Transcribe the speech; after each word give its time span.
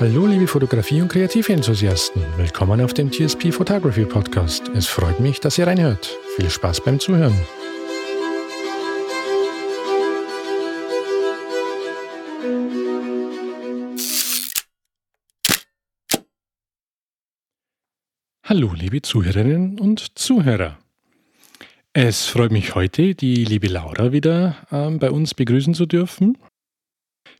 Hallo 0.00 0.26
liebe 0.26 0.48
Fotografie- 0.48 1.00
und 1.00 1.06
Kreativenthusiasten, 1.06 2.20
willkommen 2.36 2.80
auf 2.80 2.94
dem 2.94 3.12
TSP 3.12 3.52
Photography 3.52 4.04
Podcast. 4.04 4.68
Es 4.74 4.88
freut 4.88 5.20
mich, 5.20 5.38
dass 5.38 5.56
ihr 5.56 5.68
reinhört. 5.68 6.18
Viel 6.34 6.50
Spaß 6.50 6.82
beim 6.82 6.98
Zuhören. 6.98 7.32
Hallo 18.42 18.72
liebe 18.74 19.00
Zuhörerinnen 19.00 19.78
und 19.78 20.18
Zuhörer. 20.18 20.76
Es 21.92 22.26
freut 22.26 22.50
mich 22.50 22.74
heute, 22.74 23.14
die 23.14 23.44
liebe 23.44 23.68
Laura 23.68 24.10
wieder 24.10 24.56
äh, 24.72 24.90
bei 24.90 25.12
uns 25.12 25.34
begrüßen 25.34 25.74
zu 25.74 25.86
dürfen. 25.86 26.36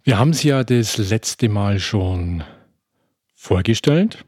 Wir 0.07 0.19
haben 0.19 0.35
sie 0.35 0.49
ja 0.49 0.63
das 0.65 0.99
letzte 0.99 1.49
Mal 1.49 1.79
schon 1.79 2.45
vorgestellt. 3.35 4.27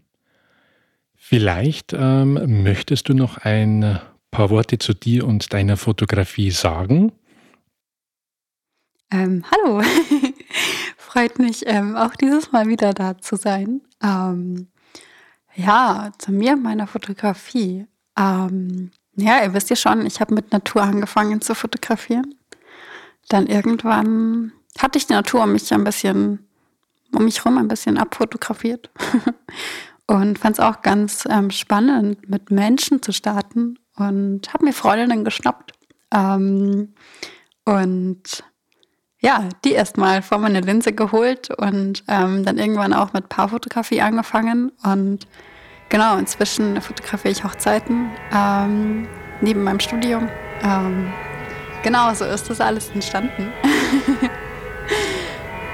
Vielleicht 1.14 1.92
ähm, 1.92 2.62
möchtest 2.62 3.10
du 3.10 3.12
noch 3.12 3.36
ein 3.36 4.00
paar 4.30 4.48
Worte 4.48 4.78
zu 4.78 4.94
dir 4.94 5.26
und 5.26 5.52
deiner 5.52 5.76
Fotografie 5.76 6.50
sagen. 6.50 7.12
Ähm, 9.10 9.44
hallo, 9.50 9.82
freut 10.96 11.38
mich 11.38 11.64
ähm, 11.66 11.94
auch 11.94 12.14
dieses 12.14 12.52
Mal 12.52 12.68
wieder 12.68 12.94
da 12.94 13.18
zu 13.18 13.36
sein. 13.36 13.82
Ähm, 14.02 14.68
ja, 15.56 16.10
zu 16.16 16.32
mir 16.32 16.54
und 16.54 16.62
meiner 16.62 16.86
Fotografie. 16.86 17.84
Ähm, 18.18 18.92
ja, 19.14 19.42
ihr 19.44 19.52
wisst 19.52 19.68
ja 19.68 19.76
schon, 19.76 20.06
ich 20.06 20.22
habe 20.22 20.34
mit 20.34 20.52
Natur 20.52 20.84
angefangen 20.84 21.42
zu 21.42 21.54
fotografieren. 21.54 22.34
Dann 23.28 23.46
irgendwann 23.46 24.52
hatte 24.82 24.98
ich 24.98 25.06
die 25.06 25.12
Natur 25.12 25.42
um 25.42 25.52
mich 25.52 25.72
ein 25.72 25.84
bisschen, 25.84 26.46
um 27.12 27.24
mich 27.24 27.38
herum 27.38 27.58
ein 27.58 27.68
bisschen 27.68 27.98
abfotografiert. 27.98 28.90
und 30.06 30.38
fand 30.38 30.58
es 30.58 30.60
auch 30.60 30.82
ganz 30.82 31.24
ähm, 31.28 31.50
spannend, 31.50 32.28
mit 32.28 32.50
Menschen 32.50 33.02
zu 33.02 33.12
starten 33.12 33.78
und 33.96 34.52
habe 34.52 34.64
mir 34.64 34.72
Freundinnen 34.72 35.24
geschnappt. 35.24 35.72
Ähm, 36.12 36.94
und 37.64 38.44
ja, 39.20 39.48
die 39.64 39.72
erstmal 39.72 40.22
vor 40.22 40.38
meine 40.38 40.60
Linse 40.60 40.92
geholt 40.92 41.50
und 41.50 42.04
ähm, 42.06 42.44
dann 42.44 42.58
irgendwann 42.58 42.92
auch 42.92 43.12
mit 43.12 43.28
Paarfotografie 43.28 44.00
angefangen. 44.00 44.70
Und 44.84 45.26
genau, 45.88 46.16
inzwischen 46.16 46.80
fotografiere 46.80 47.32
ich 47.32 47.42
Hochzeiten 47.42 48.10
ähm, 48.32 49.08
neben 49.40 49.64
meinem 49.64 49.80
Studium. 49.80 50.28
Ähm, 50.62 51.12
genau, 51.82 52.14
so 52.14 52.24
ist 52.24 52.48
das 52.50 52.60
alles 52.60 52.90
entstanden. 52.90 53.52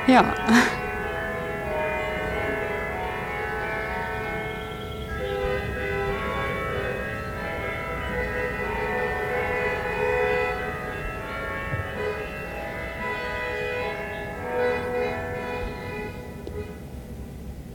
Ja. 0.08 0.34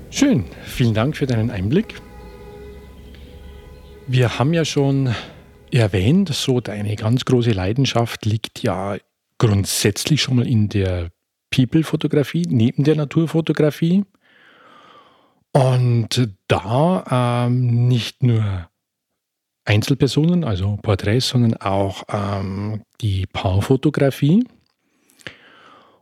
Schön, 0.10 0.46
vielen 0.64 0.94
Dank 0.94 1.16
für 1.16 1.28
deinen 1.28 1.52
Einblick. 1.52 2.02
Wir 4.08 4.40
haben 4.40 4.54
ja 4.54 4.66
schon 4.66 5.14
erwähnt, 5.72 6.30
so 6.34 6.60
deine 6.60 6.96
ganz 6.96 7.24
große 7.24 7.52
Leidenschaft 7.52 8.26
liegt 8.26 8.64
ja 8.64 8.98
grundsätzlich 9.38 10.22
schon 10.22 10.38
mal 10.38 10.48
in 10.48 10.70
der 10.70 11.12
People-Fotografie 11.50 12.46
neben 12.48 12.84
der 12.84 12.96
Naturfotografie. 12.96 14.06
Und 15.54 16.30
da 16.48 17.46
ähm, 17.48 17.88
nicht 17.88 18.24
nur 18.24 18.70
Einzelpersonen, 19.66 20.44
also 20.44 20.78
Porträts, 20.82 21.30
sondern 21.30 21.56
auch 21.56 22.04
ähm, 22.10 22.84
die 23.02 23.26
Paarfotografie. 23.26 24.46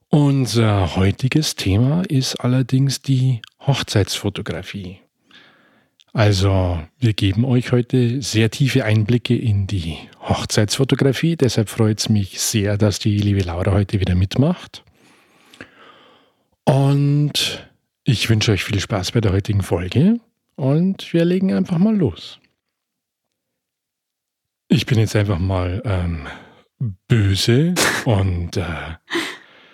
Unser 0.09 0.95
heutiges 0.95 1.55
Thema 1.55 2.03
ist 2.03 2.35
allerdings 2.35 3.01
die 3.01 3.41
Hochzeitsfotografie. 3.65 4.99
Also 6.13 6.79
wir 6.97 7.11
geben 7.11 7.43
euch 7.43 7.73
heute 7.73 8.21
sehr 8.21 8.49
tiefe 8.49 8.85
Einblicke 8.85 9.35
in 9.35 9.67
die 9.67 9.97
Hochzeitsfotografie. 10.21 11.35
Deshalb 11.35 11.67
freut 11.67 11.99
es 11.99 12.07
mich 12.07 12.39
sehr, 12.39 12.77
dass 12.77 12.99
die 12.99 13.17
liebe 13.17 13.41
Laura 13.41 13.73
heute 13.73 13.99
wieder 13.99 14.15
mitmacht. 14.15 14.84
Und 16.65 17.69
ich 18.03 18.29
wünsche 18.29 18.51
euch 18.51 18.63
viel 18.63 18.79
Spaß 18.79 19.11
bei 19.11 19.21
der 19.21 19.31
heutigen 19.31 19.61
Folge 19.61 20.19
und 20.55 21.13
wir 21.13 21.25
legen 21.25 21.53
einfach 21.53 21.77
mal 21.77 21.95
los. 21.95 22.39
Ich 24.67 24.85
bin 24.85 24.97
jetzt 24.97 25.15
einfach 25.15 25.39
mal 25.39 25.81
ähm, 25.85 26.27
böse 27.07 27.75
und 28.05 28.57
äh, 28.57 28.95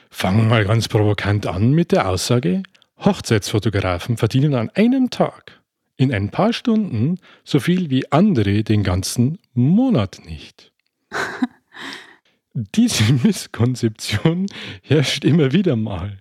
fange 0.10 0.44
mal 0.44 0.66
ganz 0.66 0.88
provokant 0.88 1.48
an 1.48 1.72
mit 1.72 1.92
der 1.92 2.10
Aussage, 2.10 2.64
Hochzeitsfotografen 2.98 4.18
verdienen 4.18 4.54
an 4.54 4.70
einem 4.70 5.10
Tag 5.10 5.62
in 5.98 6.14
ein 6.14 6.30
paar 6.30 6.52
Stunden 6.52 7.20
so 7.44 7.60
viel 7.60 7.90
wie 7.90 8.12
andere 8.12 8.64
den 8.64 8.84
ganzen 8.84 9.38
Monat 9.54 10.20
nicht. 10.26 10.72
Diese 12.54 13.14
Misskonzeption 13.14 14.48
herrscht 14.82 15.24
immer 15.24 15.54
wieder 15.54 15.76
mal. 15.76 16.18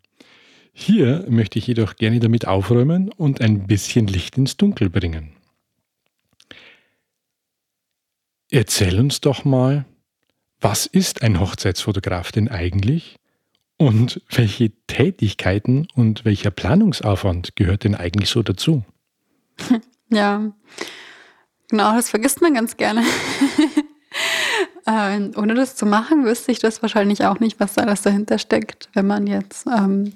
Hier 0.81 1.27
möchte 1.29 1.59
ich 1.59 1.67
jedoch 1.67 1.97
gerne 1.97 2.21
damit 2.21 2.47
aufräumen 2.47 3.11
und 3.13 3.43
ein 3.43 3.67
bisschen 3.67 4.07
Licht 4.07 4.39
ins 4.39 4.57
Dunkel 4.57 4.89
bringen. 4.89 5.33
Erzähl 8.51 8.99
uns 8.99 9.21
doch 9.21 9.45
mal, 9.45 9.85
was 10.59 10.87
ist 10.87 11.23
ein 11.23 11.39
Hochzeitsfotograf 11.39 12.33
denn 12.33 12.49
eigentlich 12.49 13.17
und 13.77 14.23
welche 14.31 14.73
Tätigkeiten 14.87 15.87
und 15.95 16.25
welcher 16.25 16.51
Planungsaufwand 16.51 17.57
gehört 17.57 17.85
denn 17.85 17.95
eigentlich 17.95 18.31
so 18.31 18.43
dazu? 18.43 18.85
Ja, 20.13 20.51
genau, 21.69 21.95
das 21.95 22.11
vergisst 22.11 22.43
man 22.43 22.53
ganz 22.53 22.77
gerne. 22.77 23.05
äh, 24.87 25.21
ohne 25.37 25.55
das 25.55 25.77
zu 25.77 25.87
machen, 25.87 26.25
wüsste 26.25 26.51
ich 26.51 26.59
das 26.59 26.83
wahrscheinlich 26.83 27.25
auch 27.25 27.39
nicht, 27.39 27.61
was 27.61 27.75
da 27.75 27.83
alles 27.83 28.03
dahinter 28.03 28.39
steckt, 28.39 28.89
wenn 28.93 29.07
man 29.07 29.29
jetzt 29.29 29.69
ähm, 29.69 30.15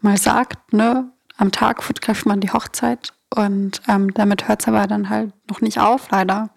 mal 0.00 0.16
sagt, 0.16 0.72
ne, 0.72 1.10
am 1.36 1.52
Tag 1.52 1.82
fotografiert 1.82 2.26
man 2.26 2.40
die 2.40 2.52
Hochzeit 2.52 3.12
und 3.34 3.82
ähm, 3.88 4.12
damit 4.14 4.48
hört 4.48 4.62
es 4.62 4.68
aber 4.68 4.86
dann 4.86 5.08
halt 5.08 5.32
noch 5.48 5.60
nicht 5.60 5.78
auf, 5.78 6.10
leider, 6.10 6.50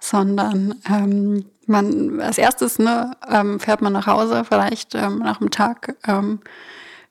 sondern 0.00 0.74
ähm, 0.88 1.44
man 1.66 2.20
als 2.20 2.38
erstes 2.38 2.78
ne, 2.78 3.12
ähm, 3.28 3.60
fährt 3.60 3.82
man 3.82 3.92
nach 3.92 4.06
Hause, 4.06 4.44
vielleicht 4.44 4.94
ähm, 4.94 5.18
nach 5.18 5.38
dem 5.38 5.50
Tag, 5.50 5.96
ähm, 6.06 6.40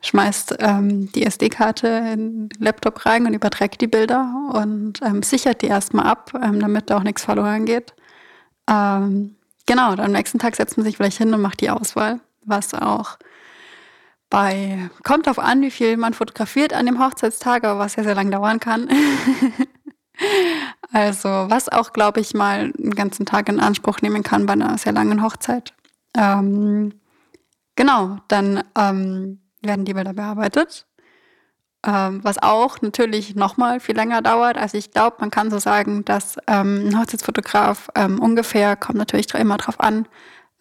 schmeißt 0.02 0.58
ähm, 0.60 1.12
die 1.12 1.26
SD-Karte 1.26 1.88
in 1.88 2.50
den 2.50 2.50
Laptop 2.60 3.06
rein 3.06 3.26
und 3.26 3.34
überträgt 3.34 3.82
die 3.82 3.88
Bilder 3.88 4.32
und 4.54 5.00
sichert 5.26 5.64
die 5.64 5.68
erstmal 5.68 6.06
ab, 6.06 6.32
damit 6.34 6.92
da 6.92 6.98
auch 6.98 7.04
nichts 7.04 7.24
verloren 7.24 7.66
geht. 7.66 7.96
Genau, 8.68 9.96
dann 9.96 10.00
am 10.00 10.12
nächsten 10.12 10.38
Tag 10.38 10.56
setzt 10.56 10.78
man 10.78 10.86
sich 10.86 10.98
vielleicht 10.98 11.18
hin 11.18 11.34
und 11.34 11.42
macht 11.42 11.62
die 11.62 11.72
Auswahl, 11.72 12.20
was 12.46 12.76
auch 12.76 13.18
bei, 14.30 14.90
kommt 15.04 15.30
auf 15.30 15.40
an, 15.40 15.62
wie 15.62 15.72
viel 15.72 15.98
man 15.98 16.14
fotografiert 16.14 16.74
an 16.74 16.86
dem 16.86 17.04
Hochzeitstag, 17.04 17.64
aber 17.64 17.80
was 17.80 17.96
ja 17.96 18.04
sehr 18.04 18.16
lang 18.16 18.30
dauern 18.30 18.60
kann. 18.60 18.90
also, 20.92 21.30
was 21.30 21.70
auch, 21.70 21.94
glaube 21.94 22.20
ich, 22.20 22.34
mal 22.34 22.74
einen 22.78 22.96
ganzen 22.96 23.26
Tag 23.26 23.48
in 23.50 23.60
Anspruch 23.60 24.02
nehmen 24.02 24.24
kann 24.24 24.46
bei 24.46 24.54
einer 24.54 24.78
sehr 24.78 24.92
langen 24.92 25.24
Hochzeit. 25.24 25.74
Ähm, 26.16 26.94
genau, 27.76 28.18
dann 28.28 28.64
ähm, 28.78 29.40
werden 29.62 29.86
die 29.86 29.94
Bilder 29.94 30.14
bearbeitet. 30.14 30.86
Ähm, 31.86 32.24
was 32.24 32.42
auch 32.42 32.82
natürlich 32.82 33.36
nochmal 33.36 33.80
viel 33.80 33.96
länger 33.96 34.22
dauert. 34.22 34.58
Also 34.58 34.78
ich 34.78 34.92
glaube, 34.92 35.18
man 35.20 35.32
kann 35.32 35.52
so 35.52 35.60
sagen, 35.60 36.04
dass 36.04 36.38
ähm, 36.48 36.90
ein 36.90 37.00
Hochzeitsfotograf 37.00 37.90
ähm, 37.96 38.20
ungefähr, 38.20 38.76
kommt 38.76 38.98
natürlich 38.98 39.34
immer 39.36 39.58
drauf 39.58 39.80
an, 39.80 40.08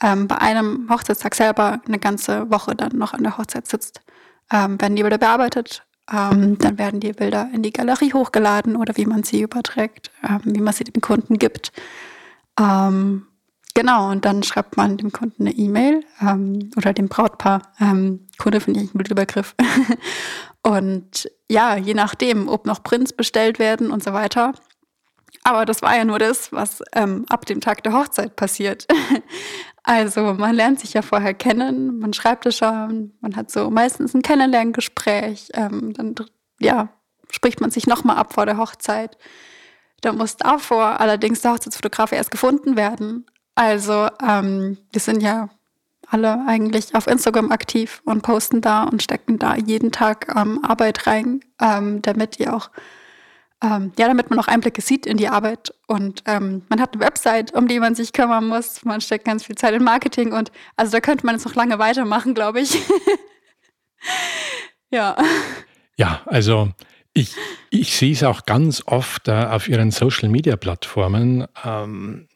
ähm, 0.02 0.28
bei 0.28 0.38
einem 0.38 0.88
Hochzeitstag 0.90 1.34
selber 1.34 1.80
eine 1.86 1.98
ganze 1.98 2.50
Woche 2.50 2.74
dann 2.74 2.96
noch 2.96 3.14
an 3.14 3.22
der 3.22 3.38
Hochzeit 3.38 3.66
sitzt, 3.66 4.00
ähm, 4.52 4.80
werden 4.80 4.96
die 4.96 5.02
Bilder 5.02 5.18
bearbeitet. 5.18 5.84
Ähm, 6.12 6.56
dann 6.58 6.78
werden 6.78 7.00
die 7.00 7.12
Bilder 7.12 7.48
in 7.52 7.62
die 7.62 7.72
Galerie 7.72 8.12
hochgeladen 8.12 8.76
oder 8.76 8.96
wie 8.96 9.06
man 9.06 9.24
sie 9.24 9.42
überträgt, 9.42 10.10
ähm, 10.22 10.40
wie 10.44 10.60
man 10.60 10.72
sie 10.72 10.84
dem 10.84 11.00
Kunden 11.00 11.38
gibt. 11.38 11.72
Ähm, 12.60 13.26
genau, 13.74 14.10
und 14.10 14.24
dann 14.24 14.42
schreibt 14.44 14.76
man 14.76 14.98
dem 14.98 15.10
Kunden 15.10 15.46
eine 15.46 15.56
E-Mail 15.56 16.04
ähm, 16.20 16.70
oder 16.76 16.92
dem 16.92 17.08
Brautpaar. 17.08 17.62
Kunde 18.38 18.60
finde 18.60 18.80
ich 18.80 18.94
ein 18.94 18.98
guter 18.98 19.16
Begriff. 19.16 19.56
und 20.62 21.28
ja, 21.50 21.76
je 21.76 21.94
nachdem, 21.94 22.48
ob 22.48 22.66
noch 22.66 22.84
Prints 22.84 23.12
bestellt 23.12 23.58
werden 23.58 23.90
und 23.90 24.04
so 24.04 24.12
weiter, 24.12 24.52
aber 25.46 25.64
das 25.64 25.80
war 25.80 25.96
ja 25.96 26.04
nur 26.04 26.18
das, 26.18 26.50
was 26.50 26.82
ähm, 26.92 27.24
ab 27.28 27.46
dem 27.46 27.60
Tag 27.60 27.84
der 27.84 27.92
Hochzeit 27.92 28.34
passiert. 28.34 28.88
also 29.84 30.34
man 30.34 30.56
lernt 30.56 30.80
sich 30.80 30.94
ja 30.94 31.02
vorher 31.02 31.34
kennen, 31.34 32.00
man 32.00 32.12
schreibt 32.12 32.46
es 32.46 32.58
schon, 32.58 33.12
man 33.20 33.36
hat 33.36 33.52
so 33.52 33.70
meistens 33.70 34.12
ein 34.12 34.22
Kennenlerngespräch, 34.22 35.50
ähm, 35.54 35.92
dann 35.92 36.16
ja, 36.58 36.88
spricht 37.30 37.60
man 37.60 37.70
sich 37.70 37.86
nochmal 37.86 38.16
ab 38.16 38.34
vor 38.34 38.44
der 38.44 38.58
Hochzeit. 38.58 39.16
Da 40.00 40.12
muss 40.12 40.36
davor 40.36 40.98
allerdings 40.98 41.42
der 41.42 41.52
Hochzeitsfotograf 41.52 42.10
erst 42.10 42.32
gefunden 42.32 42.76
werden. 42.76 43.24
Also 43.54 44.08
ähm, 44.26 44.78
wir 44.90 45.00
sind 45.00 45.22
ja 45.22 45.48
alle 46.08 46.44
eigentlich 46.48 46.96
auf 46.96 47.06
Instagram 47.06 47.52
aktiv 47.52 48.02
und 48.04 48.22
posten 48.22 48.62
da 48.62 48.82
und 48.82 49.00
stecken 49.00 49.38
da 49.38 49.54
jeden 49.54 49.92
Tag 49.92 50.34
ähm, 50.36 50.64
Arbeit 50.64 51.06
rein, 51.06 51.38
ähm, 51.60 52.02
damit 52.02 52.40
ihr 52.40 52.52
auch, 52.52 52.68
ähm, 53.62 53.92
ja, 53.98 54.06
damit 54.06 54.30
man 54.30 54.38
auch 54.38 54.48
Einblicke 54.48 54.80
sieht 54.80 55.06
in 55.06 55.16
die 55.16 55.28
Arbeit. 55.28 55.72
Und 55.86 56.22
ähm, 56.26 56.62
man 56.68 56.80
hat 56.80 56.94
eine 56.94 57.02
Website, 57.04 57.54
um 57.54 57.68
die 57.68 57.80
man 57.80 57.94
sich 57.94 58.12
kümmern 58.12 58.48
muss. 58.48 58.84
Man 58.84 59.00
steckt 59.00 59.24
ganz 59.24 59.44
viel 59.44 59.56
Zeit 59.56 59.74
in 59.74 59.84
Marketing 59.84 60.32
und 60.32 60.52
also 60.76 60.92
da 60.92 61.00
könnte 61.00 61.24
man 61.24 61.36
jetzt 61.36 61.46
noch 61.46 61.54
lange 61.54 61.78
weitermachen, 61.78 62.34
glaube 62.34 62.60
ich. 62.60 62.78
ja. 64.90 65.16
Ja, 65.96 66.20
also 66.26 66.70
ich, 67.14 67.34
ich 67.70 67.96
sehe 67.96 68.12
es 68.12 68.22
auch 68.22 68.44
ganz 68.44 68.82
oft 68.84 69.28
äh, 69.28 69.32
auf 69.32 69.68
ihren 69.68 69.90
Social-Media-Plattformen, 69.90 71.46
ähm, 71.64 72.28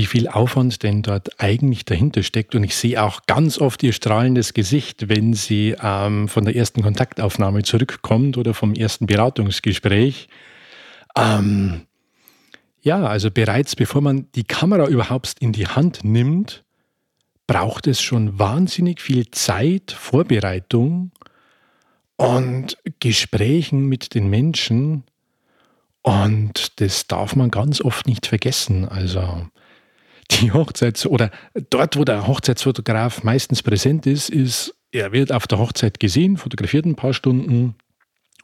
wie 0.00 0.06
viel 0.06 0.28
Aufwand 0.28 0.82
denn 0.82 1.02
dort 1.02 1.38
eigentlich 1.42 1.84
dahinter 1.84 2.22
steckt. 2.22 2.54
Und 2.54 2.64
ich 2.64 2.74
sehe 2.74 3.02
auch 3.02 3.26
ganz 3.26 3.58
oft 3.58 3.82
ihr 3.82 3.92
strahlendes 3.92 4.54
Gesicht, 4.54 5.10
wenn 5.10 5.34
sie 5.34 5.76
ähm, 5.82 6.26
von 6.26 6.46
der 6.46 6.56
ersten 6.56 6.80
Kontaktaufnahme 6.80 7.64
zurückkommt 7.64 8.38
oder 8.38 8.54
vom 8.54 8.72
ersten 8.72 9.04
Beratungsgespräch. 9.04 10.28
Ähm, 11.14 11.82
ja, 12.80 13.02
also 13.02 13.30
bereits 13.30 13.76
bevor 13.76 14.00
man 14.00 14.28
die 14.34 14.44
Kamera 14.44 14.86
überhaupt 14.86 15.34
in 15.38 15.52
die 15.52 15.66
Hand 15.66 16.02
nimmt, 16.02 16.64
braucht 17.46 17.86
es 17.86 18.00
schon 18.00 18.38
wahnsinnig 18.38 19.02
viel 19.02 19.30
Zeit, 19.32 19.92
Vorbereitung 19.92 21.10
und 22.16 22.78
Gesprächen 23.00 23.84
mit 23.84 24.14
den 24.14 24.30
Menschen. 24.30 25.04
Und 26.00 26.80
das 26.80 27.06
darf 27.06 27.36
man 27.36 27.50
ganz 27.50 27.82
oft 27.82 28.06
nicht 28.06 28.26
vergessen. 28.26 28.88
Also 28.88 29.49
die 30.30 30.52
Hochzeits- 30.52 31.06
oder 31.06 31.30
dort, 31.70 31.96
wo 31.96 32.04
der 32.04 32.26
Hochzeitsfotograf 32.26 33.22
meistens 33.22 33.62
präsent 33.62 34.06
ist, 34.06 34.30
ist, 34.30 34.74
er 34.92 35.12
wird 35.12 35.32
auf 35.32 35.46
der 35.46 35.58
Hochzeit 35.58 36.00
gesehen, 36.00 36.36
fotografiert 36.36 36.84
ein 36.84 36.96
paar 36.96 37.14
Stunden 37.14 37.76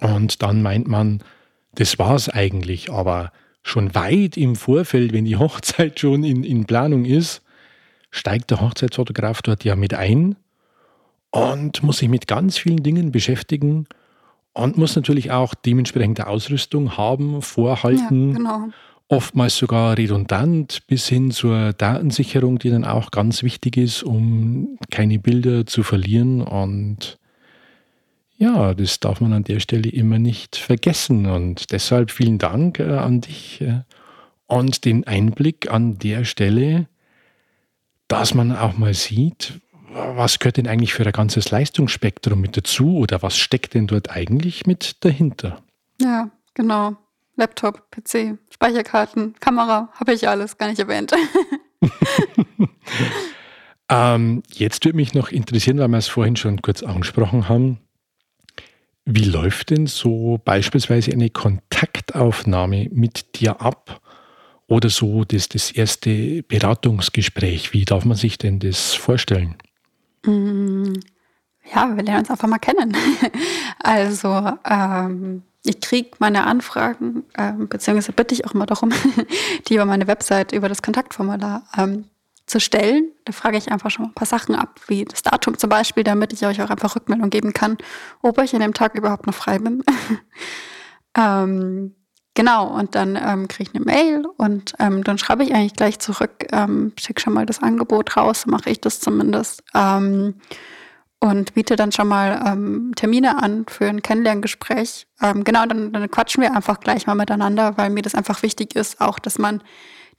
und 0.01 0.43
dann 0.43 0.63
meint 0.63 0.87
man, 0.87 1.23
das 1.75 1.99
war's 1.99 2.29
eigentlich. 2.29 2.91
Aber 2.91 3.33
schon 3.63 3.95
weit 3.95 4.37
im 4.37 4.57
Vorfeld, 4.57 5.13
wenn 5.13 5.25
die 5.25 5.37
Hochzeit 5.39 6.01
schon 6.01 6.25
in, 6.25 6.45
in 6.45 6.67
Planung 6.67 7.05
ist, 7.05 7.43
steigt 8.11 8.51
der 8.51 8.61
Hochzeitsfotograf 8.61 9.43
dort 9.43 9.65
ja 9.65 9.77
mit 9.77 9.95
ein 9.95 10.37
und 11.31 11.83
muss 11.83 11.99
sich 11.99 12.09
mit 12.09 12.27
ganz 12.27 12.57
vielen 12.57 12.83
Dingen 12.83 13.13
beschäftigen 13.13 13.87
und 14.53 14.79
muss 14.79 14.97
natürlich 14.97 15.33
auch 15.33 15.55
dementsprechende 15.55 16.29
Ausrüstung 16.29 16.97
haben, 16.97 17.43
vorhalten. 17.43 18.31
Ja, 18.31 18.37
genau. 18.37 18.69
Oftmals 19.09 19.57
sogar 19.57 19.97
redundant 19.97 20.87
bis 20.89 21.07
hin 21.09 21.31
zur 21.31 21.73
Datensicherung, 21.73 22.59
die 22.59 22.71
dann 22.71 22.85
auch 22.85 23.13
ganz 23.13 23.45
wichtig 23.45 23.77
ist, 23.77 24.03
um 24.03 24.79
keine 24.91 25.21
Bilder 25.21 25.65
zu 25.65 25.85
verlieren. 25.85 26.41
Und 26.41 27.19
ja, 28.37 28.75
das 28.75 28.99
darf 28.99 29.21
man 29.21 29.33
an 29.33 29.45
der 29.45 29.61
Stelle 29.61 29.89
immer 29.89 30.19
nicht 30.19 30.57
vergessen. 30.57 31.27
Und 31.27 31.71
deshalb 31.71 32.11
vielen 32.11 32.39
Dank 32.39 32.81
äh, 32.81 32.97
an 32.97 33.21
dich 33.21 33.61
äh, 33.61 33.83
und 34.47 34.85
den 34.85 35.07
Einblick 35.07 35.71
an 35.71 35.99
der 35.99 36.25
Stelle, 36.25 36.89
dass 38.09 38.35
man 38.35 38.57
auch 38.57 38.77
mal 38.77 38.95
sieht, 38.95 39.61
was 39.93 40.39
gehört 40.39 40.59
denn 40.59 40.69
eigentlich 40.69 40.95
für 40.95 41.07
ein 41.07 41.13
ganzes 41.13 41.51
Leistungsspektrum 41.51 42.41
mit 42.41 42.57
dazu 42.57 42.99
oder 42.99 43.23
was 43.23 43.39
steckt 43.39 43.75
denn 43.75 43.87
dort 43.87 44.11
eigentlich 44.11 44.67
mit 44.67 45.05
dahinter? 45.05 45.63
Ja, 46.01 46.31
genau. 46.55 46.97
Laptop, 47.37 47.91
PC, 47.91 48.39
Speicherkarten, 48.51 49.35
Kamera, 49.41 49.91
habe 49.95 50.15
ich 50.15 50.29
alles 50.29 50.57
gar 50.57 50.69
nicht 50.69 50.79
erwähnt. 50.79 51.13
ähm, 53.91 54.43
jetzt 54.53 54.85
würde 54.85 54.97
mich 54.97 55.15
noch 55.15 55.29
interessieren, 55.31 55.79
weil 55.79 55.89
wir 55.89 55.99
es 55.99 56.09
vorhin 56.09 56.37
schon 56.37 56.63
kurz 56.63 56.83
angesprochen 56.83 57.49
haben. 57.49 57.79
Wie 59.05 59.25
läuft 59.25 59.71
denn 59.71 59.87
so 59.87 60.41
beispielsweise 60.45 61.13
eine 61.13 61.31
Kontaktaufnahme 61.31 62.89
mit 62.91 63.39
dir 63.41 63.61
ab? 63.61 64.01
Oder 64.67 64.89
so 64.89 65.25
das, 65.25 65.49
das 65.49 65.71
erste 65.71 66.43
Beratungsgespräch? 66.43 67.73
Wie 67.73 67.85
darf 67.85 68.05
man 68.05 68.17
sich 68.17 68.37
denn 68.37 68.59
das 68.59 68.95
vorstellen? 68.95 69.55
Mm, 70.25 70.95
ja, 71.73 71.95
wir 71.95 72.03
lernen 72.03 72.21
uns 72.21 72.31
einfach 72.31 72.49
mal 72.49 72.59
kennen. 72.59 72.97
also, 73.79 74.53
ähm, 74.69 75.43
ich 75.69 75.81
kriege 75.81 76.11
meine 76.19 76.45
Anfragen, 76.45 77.25
ähm, 77.37 77.69
beziehungsweise 77.69 78.13
bitte 78.13 78.35
ich 78.35 78.45
auch 78.47 78.55
immer 78.55 78.67
darum, 78.67 78.91
die 79.69 79.75
über 79.75 79.85
meine 79.85 80.07
Website, 80.07 80.53
über 80.53 80.69
das 80.69 80.83
Kontaktformular 80.83 81.65
ähm, 81.77 82.05
zu 82.47 82.61
stellen. 82.61 83.11
Da 83.25 83.33
frage 83.33 83.59
ich 83.59 83.71
einfach 83.71 83.91
schon 83.91 84.05
mal 84.05 84.11
ein 84.11 84.15
paar 84.15 84.27
Sachen 84.27 84.55
ab, 84.55 84.81
wie 84.87 85.05
das 85.05 85.23
Datum 85.23 85.59
zum 85.59 85.69
Beispiel, 85.69 86.05
damit 86.05 86.33
ich 86.33 86.47
euch 86.47 86.63
auch 86.63 86.71
einfach 86.71 86.95
Rückmeldung 86.97 87.31
geben 87.31 87.53
kann, 87.53 87.77
ob 88.23 88.41
ich 88.41 88.55
an 88.55 88.61
dem 88.61 88.75
Tag 88.75 88.95
überhaupt 88.95 89.27
noch 89.27 89.35
frei 89.35 89.59
bin. 89.59 89.83
ähm, 91.19 91.95
genau, 92.35 92.69
und 92.69 92.95
dann 92.95 93.17
ähm, 93.17 93.49
kriege 93.49 93.71
ich 93.71 93.77
eine 93.77 93.85
Mail 93.85 94.27
und 94.37 94.75
ähm, 94.79 95.03
dann 95.03 95.19
schreibe 95.19 95.43
ich 95.43 95.55
eigentlich 95.55 95.75
gleich 95.75 95.99
zurück, 95.99 96.47
ähm, 96.53 96.93
schicke 96.99 97.21
schon 97.21 97.35
mal 97.35 97.47
das 97.47 97.63
Angebot 97.63 98.17
raus, 98.17 98.47
mache 98.47 98.71
ich 98.71 98.81
das 98.81 99.01
zumindest. 99.01 99.63
Und 101.19 101.55
biete 101.55 101.77
dann 101.77 101.93
schon 101.93 102.09
mal 102.09 102.43
ähm, 102.47 102.93
Termine 102.95 103.43
an 103.43 103.65
für 103.69 103.87
ein 103.87 104.03
Kennenlerngespräch. 104.03 105.07
Ähm, 105.23 105.45
genau, 105.45 105.65
dann, 105.65 105.93
dann 105.93 106.11
quatschen 106.11 106.43
wir 106.43 106.55
einfach 106.55 106.79
gleich 106.81 107.07
mal 107.07 107.15
miteinander, 107.15 107.77
weil 107.79 107.91
mir 107.91 108.03
das 108.03 108.15
einfach 108.15 108.43
wichtig 108.43 108.77
ist, 108.77 109.01
auch, 109.01 109.19
dass 109.19 109.39
man 109.39 109.63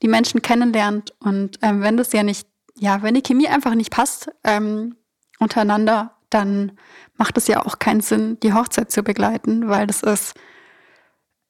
die 0.01 0.07
Menschen 0.07 0.41
kennenlernt. 0.41 1.13
Und 1.19 1.59
ähm, 1.61 1.81
wenn 1.81 1.97
das 1.97 2.13
ja 2.13 2.23
nicht, 2.23 2.47
ja, 2.75 3.03
wenn 3.03 3.13
die 3.13 3.21
Chemie 3.21 3.47
einfach 3.47 3.75
nicht 3.75 3.91
passt 3.91 4.29
ähm, 4.43 4.95
untereinander, 5.39 6.15
dann 6.29 6.73
macht 7.15 7.37
es 7.37 7.47
ja 7.47 7.65
auch 7.65 7.79
keinen 7.79 8.01
Sinn, 8.01 8.39
die 8.41 8.53
Hochzeit 8.53 8.91
zu 8.91 9.03
begleiten, 9.03 9.69
weil 9.69 9.87
das 9.87 10.03
ist, 10.03 10.33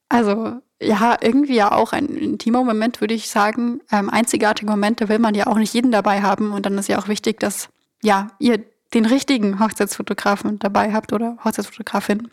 also 0.09 0.61
ja, 0.81 1.17
irgendwie 1.21 1.55
ja 1.55 1.71
auch 1.71 1.94
ein 1.94 2.07
intimer 2.09 2.63
Moment, 2.63 3.01
würde 3.01 3.13
ich 3.13 3.29
sagen. 3.29 3.81
Ähm, 3.91 4.09
einzigartige 4.09 4.69
Momente 4.69 5.09
will 5.09 5.19
man 5.19 5.33
ja 5.33 5.47
auch 5.47 5.57
nicht 5.57 5.73
jeden 5.73 5.91
dabei 5.91 6.21
haben. 6.21 6.51
Und 6.51 6.65
dann 6.65 6.77
ist 6.77 6.88
ja 6.88 6.99
auch 6.99 7.07
wichtig, 7.07 7.39
dass 7.39 7.69
ja, 8.04 8.27
ihr 8.39 8.63
den 8.94 9.06
richtigen 9.06 9.59
Hochzeitsfotografen 9.59 10.59
dabei 10.59 10.94
habt 10.94 11.13
oder 11.13 11.37
Hochzeitsfotografin. 11.44 12.29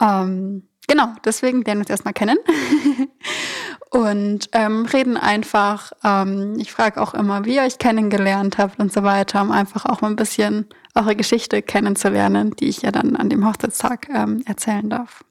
Ähm, 0.00 0.64
genau, 0.86 1.14
deswegen 1.24 1.62
lernen 1.62 1.80
wir 1.80 1.84
uns 1.84 1.90
erstmal 1.90 2.14
kennen 2.14 2.38
und 3.90 4.48
ähm, 4.52 4.86
reden 4.86 5.16
einfach. 5.16 5.92
Ähm, 6.04 6.56
ich 6.58 6.72
frage 6.72 7.00
auch 7.00 7.14
immer, 7.14 7.44
wie 7.44 7.56
ihr 7.56 7.62
euch 7.62 7.78
kennengelernt 7.78 8.58
habt 8.58 8.78
und 8.78 8.92
so 8.92 9.02
weiter, 9.02 9.42
um 9.42 9.50
einfach 9.50 9.86
auch 9.86 10.00
mal 10.00 10.08
ein 10.08 10.16
bisschen 10.16 10.66
eure 10.94 11.16
Geschichte 11.16 11.62
kennenzulernen, 11.62 12.54
die 12.58 12.68
ich 12.68 12.82
ja 12.82 12.92
dann 12.92 13.16
an 13.16 13.28
dem 13.30 13.46
Hochzeitstag 13.46 14.08
ähm, 14.14 14.42
erzählen 14.46 14.88
darf. 14.88 15.24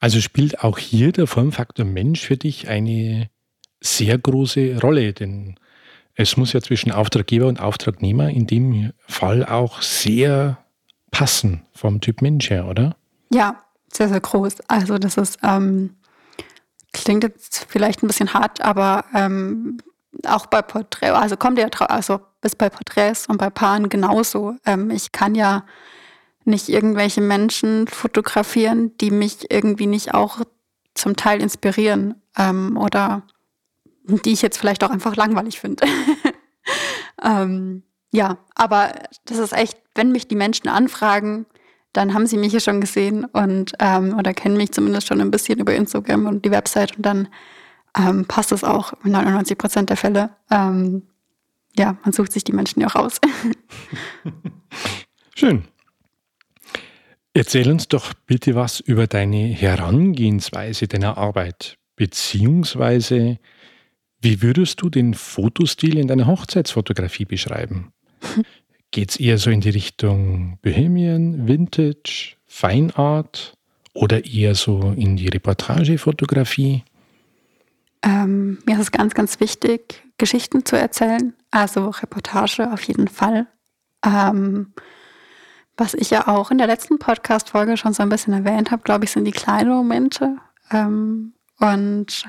Also 0.00 0.20
spielt 0.20 0.62
auch 0.62 0.78
hier 0.78 1.12
der 1.12 1.26
Formfaktor 1.26 1.86
Mensch 1.86 2.26
für 2.26 2.36
dich 2.36 2.68
eine 2.68 3.30
sehr 3.80 4.18
große 4.18 4.78
Rolle, 4.80 5.12
denn 5.12 5.56
es 6.16 6.36
muss 6.36 6.52
ja 6.52 6.60
zwischen 6.60 6.92
Auftraggeber 6.92 7.46
und 7.46 7.60
Auftragnehmer 7.60 8.30
in 8.30 8.46
dem 8.46 8.92
Fall 9.06 9.44
auch 9.44 9.82
sehr 9.82 10.58
passen 11.10 11.66
vom 11.72 12.00
Typ 12.00 12.22
Mensch 12.22 12.50
her, 12.50 12.66
oder? 12.66 12.96
Ja, 13.32 13.64
sehr, 13.92 14.08
sehr 14.08 14.20
groß. 14.20 14.56
Also 14.68 14.98
das 14.98 15.16
ist, 15.16 15.38
ähm, 15.42 15.96
klingt 16.92 17.24
jetzt 17.24 17.66
vielleicht 17.68 18.02
ein 18.02 18.06
bisschen 18.06 18.34
hart, 18.34 18.60
aber 18.60 19.04
ähm, 19.14 19.78
auch 20.26 20.46
bei 20.46 20.62
Porträt, 20.62 21.10
also 21.10 21.36
kommt 21.36 21.58
ja, 21.58 21.66
also 21.88 22.20
bis 22.40 22.54
bei 22.54 22.68
Porträts 22.68 23.26
und 23.26 23.38
bei 23.38 23.50
Paaren 23.50 23.88
genauso. 23.88 24.56
Ähm, 24.64 24.90
ich 24.90 25.12
kann 25.12 25.34
ja 25.34 25.64
nicht 26.44 26.68
irgendwelche 26.68 27.20
Menschen 27.20 27.88
fotografieren, 27.88 28.96
die 28.98 29.10
mich 29.10 29.50
irgendwie 29.50 29.86
nicht 29.86 30.14
auch 30.14 30.40
zum 30.94 31.16
Teil 31.16 31.40
inspirieren 31.40 32.22
ähm, 32.36 32.76
oder 32.76 33.22
die 34.04 34.32
ich 34.32 34.42
jetzt 34.42 34.58
vielleicht 34.58 34.84
auch 34.84 34.90
einfach 34.90 35.16
langweilig 35.16 35.60
finde. 35.60 35.86
ähm, 37.22 37.82
ja, 38.12 38.38
aber 38.54 38.92
das 39.24 39.38
ist 39.38 39.52
echt, 39.52 39.78
wenn 39.94 40.12
mich 40.12 40.28
die 40.28 40.36
Menschen 40.36 40.68
anfragen, 40.68 41.46
dann 41.92 42.12
haben 42.12 42.26
sie 42.26 42.36
mich 42.36 42.52
ja 42.52 42.60
schon 42.60 42.80
gesehen 42.80 43.24
und 43.24 43.72
ähm, 43.78 44.16
oder 44.18 44.34
kennen 44.34 44.56
mich 44.56 44.72
zumindest 44.72 45.06
schon 45.06 45.20
ein 45.20 45.30
bisschen 45.30 45.58
über 45.58 45.74
Instagram 45.74 46.26
und 46.26 46.44
die 46.44 46.50
Website 46.50 46.96
und 46.96 47.06
dann 47.06 47.28
ähm, 47.96 48.26
passt 48.26 48.52
es 48.52 48.64
auch 48.64 48.92
in 49.04 49.12
99 49.12 49.56
Prozent 49.56 49.90
der 49.90 49.96
Fälle. 49.96 50.30
Ähm, 50.50 51.04
ja, 51.76 51.96
man 52.04 52.12
sucht 52.12 52.32
sich 52.32 52.44
die 52.44 52.52
Menschen 52.52 52.80
ja 52.80 52.88
auch 52.88 52.96
aus. 52.96 53.20
Schön. 55.36 55.64
Erzähl 57.32 57.70
uns 57.70 57.88
doch 57.88 58.12
bitte 58.26 58.54
was 58.54 58.78
über 58.80 59.06
deine 59.06 59.48
Herangehensweise 59.48 60.86
deiner 60.86 61.18
Arbeit, 61.18 61.78
beziehungsweise 61.96 63.38
wie 64.24 64.42
würdest 64.42 64.80
du 64.80 64.88
den 64.88 65.14
Fotostil 65.14 65.98
in 65.98 66.08
deiner 66.08 66.26
Hochzeitsfotografie 66.26 67.26
beschreiben? 67.26 67.92
Geht 68.90 69.10
es 69.10 69.16
eher 69.16 69.38
so 69.38 69.50
in 69.50 69.60
die 69.60 69.70
Richtung 69.70 70.58
Bohemian, 70.62 71.46
Vintage, 71.46 72.36
Feinart 72.46 73.54
oder 73.92 74.24
eher 74.24 74.54
so 74.54 74.94
in 74.96 75.16
die 75.16 75.28
Reportagefotografie? 75.28 76.84
Ähm, 78.02 78.58
mir 78.66 78.74
ist 78.74 78.82
es 78.82 78.92
ganz, 78.92 79.14
ganz 79.14 79.40
wichtig, 79.40 80.02
Geschichten 80.18 80.64
zu 80.64 80.76
erzählen. 80.76 81.34
Also 81.50 81.90
Reportage 81.90 82.72
auf 82.72 82.82
jeden 82.82 83.08
Fall. 83.08 83.46
Ähm, 84.04 84.72
was 85.76 85.94
ich 85.94 86.10
ja 86.10 86.28
auch 86.28 86.50
in 86.50 86.58
der 86.58 86.66
letzten 86.66 86.98
Podcast-Folge 86.98 87.76
schon 87.76 87.94
so 87.94 88.02
ein 88.02 88.08
bisschen 88.08 88.32
erwähnt 88.32 88.70
habe, 88.70 88.82
glaube 88.82 89.04
ich, 89.04 89.10
sind 89.10 89.24
die 89.24 89.32
kleinen 89.32 89.70
Momente. 89.70 90.36
Ähm, 90.70 91.34
und 91.58 92.26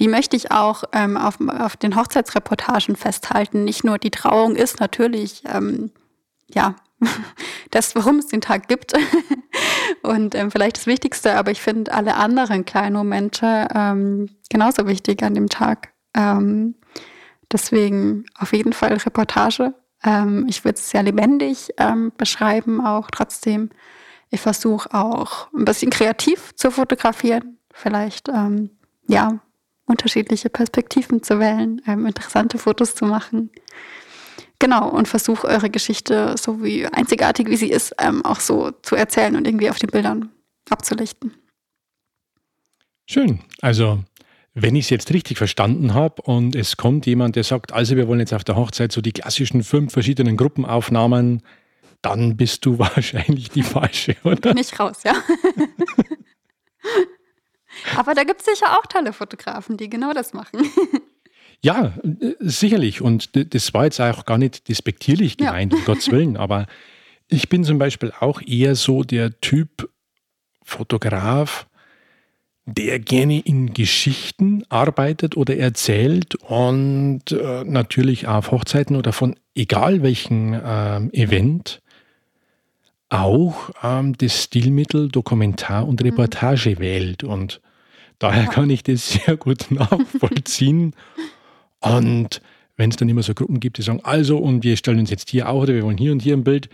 die 0.00 0.08
möchte 0.08 0.34
ich 0.34 0.50
auch 0.50 0.84
ähm, 0.92 1.18
auf, 1.18 1.38
auf 1.46 1.76
den 1.76 1.94
Hochzeitsreportagen 1.94 2.96
festhalten. 2.96 3.64
Nicht 3.64 3.84
nur 3.84 3.98
die 3.98 4.10
Trauung 4.10 4.56
ist 4.56 4.80
natürlich, 4.80 5.42
ähm, 5.46 5.92
ja, 6.48 6.74
das, 7.70 7.94
warum 7.94 8.18
es 8.18 8.28
den 8.28 8.40
Tag 8.40 8.66
gibt. 8.66 8.94
und 10.02 10.34
ähm, 10.34 10.50
vielleicht 10.50 10.78
das 10.78 10.86
Wichtigste, 10.86 11.36
aber 11.36 11.50
ich 11.50 11.60
finde 11.60 11.92
alle 11.92 12.16
anderen 12.16 12.64
kleinen 12.64 12.96
Momente 12.96 13.68
ähm, 13.74 14.30
genauso 14.48 14.86
wichtig 14.86 15.22
an 15.22 15.34
dem 15.34 15.50
Tag. 15.50 15.92
Ähm, 16.14 16.76
deswegen 17.52 18.24
auf 18.38 18.54
jeden 18.54 18.72
Fall 18.72 18.94
Reportage. 18.94 19.74
Ähm, 20.02 20.46
ich 20.48 20.64
würde 20.64 20.78
es 20.78 20.88
sehr 20.88 21.02
lebendig 21.02 21.74
ähm, 21.76 22.10
beschreiben, 22.16 22.84
auch 22.84 23.10
trotzdem. 23.10 23.68
Ich 24.30 24.40
versuche 24.40 24.94
auch 24.94 25.52
ein 25.52 25.66
bisschen 25.66 25.90
kreativ 25.90 26.54
zu 26.54 26.70
fotografieren. 26.70 27.58
Vielleicht, 27.70 28.30
ähm, 28.30 28.70
ja, 29.06 29.40
unterschiedliche 29.90 30.48
Perspektiven 30.48 31.22
zu 31.22 31.38
wählen, 31.38 31.80
interessante 31.86 32.58
Fotos 32.58 32.94
zu 32.94 33.04
machen. 33.04 33.50
Genau, 34.60 34.88
und 34.90 35.08
versuche 35.08 35.46
eure 35.46 35.70
Geschichte, 35.70 36.34
so 36.38 36.62
wie 36.62 36.86
einzigartig 36.86 37.48
wie 37.48 37.56
sie 37.56 37.70
ist, 37.70 37.94
ähm, 37.98 38.24
auch 38.24 38.40
so 38.40 38.70
zu 38.82 38.94
erzählen 38.94 39.34
und 39.34 39.46
irgendwie 39.46 39.70
auf 39.70 39.78
den 39.78 39.90
Bildern 39.90 40.30
abzulichten. 40.68 41.32
Schön. 43.08 43.40
Also, 43.62 44.04
wenn 44.54 44.76
ich 44.76 44.84
es 44.84 44.90
jetzt 44.90 45.12
richtig 45.12 45.38
verstanden 45.38 45.94
habe 45.94 46.22
und 46.22 46.54
es 46.54 46.76
kommt 46.76 47.06
jemand, 47.06 47.36
der 47.36 47.44
sagt, 47.44 47.72
also 47.72 47.96
wir 47.96 48.06
wollen 48.06 48.20
jetzt 48.20 48.34
auf 48.34 48.44
der 48.44 48.56
Hochzeit 48.56 48.92
so 48.92 49.00
die 49.00 49.12
klassischen 49.12 49.62
fünf 49.64 49.94
verschiedenen 49.94 50.36
Gruppenaufnahmen, 50.36 51.42
dann 52.02 52.36
bist 52.36 52.66
du 52.66 52.78
wahrscheinlich 52.78 53.48
die 53.50 53.62
falsche, 53.62 54.16
oder? 54.24 54.52
Nicht 54.52 54.78
raus, 54.78 55.02
ja. 55.04 55.14
Aber 57.96 58.14
da 58.14 58.24
gibt 58.24 58.40
es 58.40 58.46
sicher 58.46 58.78
auch 58.78 58.86
tolle 58.86 59.12
Fotografen, 59.12 59.76
die 59.76 59.88
genau 59.88 60.12
das 60.12 60.32
machen. 60.32 60.60
Ja, 61.62 61.92
äh, 62.02 62.34
sicherlich. 62.38 63.02
Und 63.02 63.30
das 63.54 63.74
war 63.74 63.84
jetzt 63.84 64.00
auch 64.00 64.24
gar 64.24 64.38
nicht 64.38 64.68
despektierlich 64.68 65.36
gemeint, 65.36 65.72
ja. 65.72 65.78
um 65.78 65.84
Gottes 65.84 66.10
Willen. 66.10 66.38
Aber 66.38 66.66
ich 67.28 67.48
bin 67.48 67.64
zum 67.64 67.78
Beispiel 67.78 68.12
auch 68.18 68.40
eher 68.40 68.74
so 68.74 69.02
der 69.02 69.40
Typ 69.40 69.90
Fotograf, 70.64 71.66
der 72.64 72.98
gerne 72.98 73.40
in 73.40 73.74
Geschichten 73.74 74.64
arbeitet 74.68 75.36
oder 75.36 75.56
erzählt 75.56 76.34
und 76.36 77.32
äh, 77.32 77.64
natürlich 77.64 78.26
auf 78.26 78.52
Hochzeiten 78.52 78.96
oder 78.96 79.12
von 79.12 79.36
egal 79.54 80.02
welchem 80.02 80.58
ähm, 80.64 81.10
Event 81.12 81.82
auch 83.08 83.70
ähm, 83.82 84.16
das 84.16 84.44
Stilmittel 84.44 85.08
Dokumentar 85.08 85.86
und 85.86 86.00
mhm. 86.00 86.10
Reportage 86.10 86.70
mhm. 86.70 86.78
wählt. 86.78 87.24
Und 87.24 87.60
daher 88.20 88.46
kann 88.46 88.70
ich 88.70 88.84
das 88.84 89.10
sehr 89.10 89.36
gut 89.36 89.66
nachvollziehen 89.70 90.94
und 91.80 92.40
wenn 92.76 92.90
es 92.90 92.96
dann 92.96 93.08
immer 93.08 93.22
so 93.22 93.34
Gruppen 93.34 93.60
gibt, 93.60 93.78
die 93.78 93.82
sagen, 93.82 94.00
also, 94.04 94.38
und 94.38 94.64
wir 94.64 94.76
stellen 94.76 95.00
uns 95.00 95.10
jetzt 95.10 95.30
hier 95.30 95.48
auch 95.48 95.62
oder 95.62 95.74
wir 95.74 95.82
wollen 95.82 95.98
hier 95.98 96.12
und 96.12 96.22
hier 96.22 96.34
ein 96.34 96.44
Bild. 96.44 96.70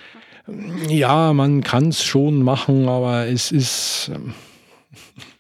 Ja, 0.89 1.33
man 1.33 1.63
kann 1.63 1.89
es 1.89 2.05
schon 2.05 2.43
machen, 2.43 2.89
aber 2.89 3.27
es 3.27 3.51
ist. 3.51 4.13
Ähm, 4.15 4.35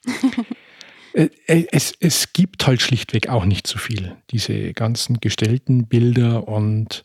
äh, 1.12 1.28
äh, 1.46 1.66
es, 1.70 1.94
es 2.00 2.32
gibt 2.32 2.66
halt 2.66 2.82
schlichtweg 2.82 3.28
auch 3.28 3.44
nicht 3.44 3.68
so 3.68 3.78
viel, 3.78 4.16
diese 4.30 4.72
ganzen 4.72 5.20
gestellten 5.20 5.86
Bilder. 5.86 6.48
Und 6.48 7.04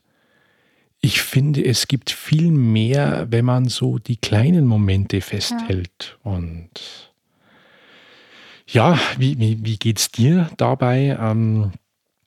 ich 1.00 1.22
finde, 1.22 1.64
es 1.64 1.88
gibt 1.88 2.10
viel 2.10 2.50
mehr, 2.50 3.28
wenn 3.30 3.46
man 3.46 3.66
so 3.66 4.00
die 4.00 4.18
kleinen 4.18 4.66
Momente 4.66 5.22
festhält. 5.22 6.18
Ja. 6.26 6.32
Und 6.32 7.11
ja, 8.72 9.00
wie, 9.18 9.40
wie, 9.40 9.64
wie 9.64 9.78
geht 9.78 10.00
es 10.00 10.12
dir 10.12 10.50
dabei? 10.58 11.18
Ähm, 11.20 11.72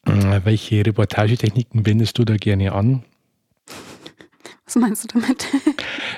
äh, 0.07 0.41
welche 0.45 0.85
Reportagetechniken 0.85 1.87
wendest 1.87 2.19
du 2.19 2.25
da 2.25 2.37
gerne 2.37 2.73
an? 2.73 3.05
Was 4.67 4.77
meinst 4.77 5.05
du 5.05 5.21
damit? 5.21 5.47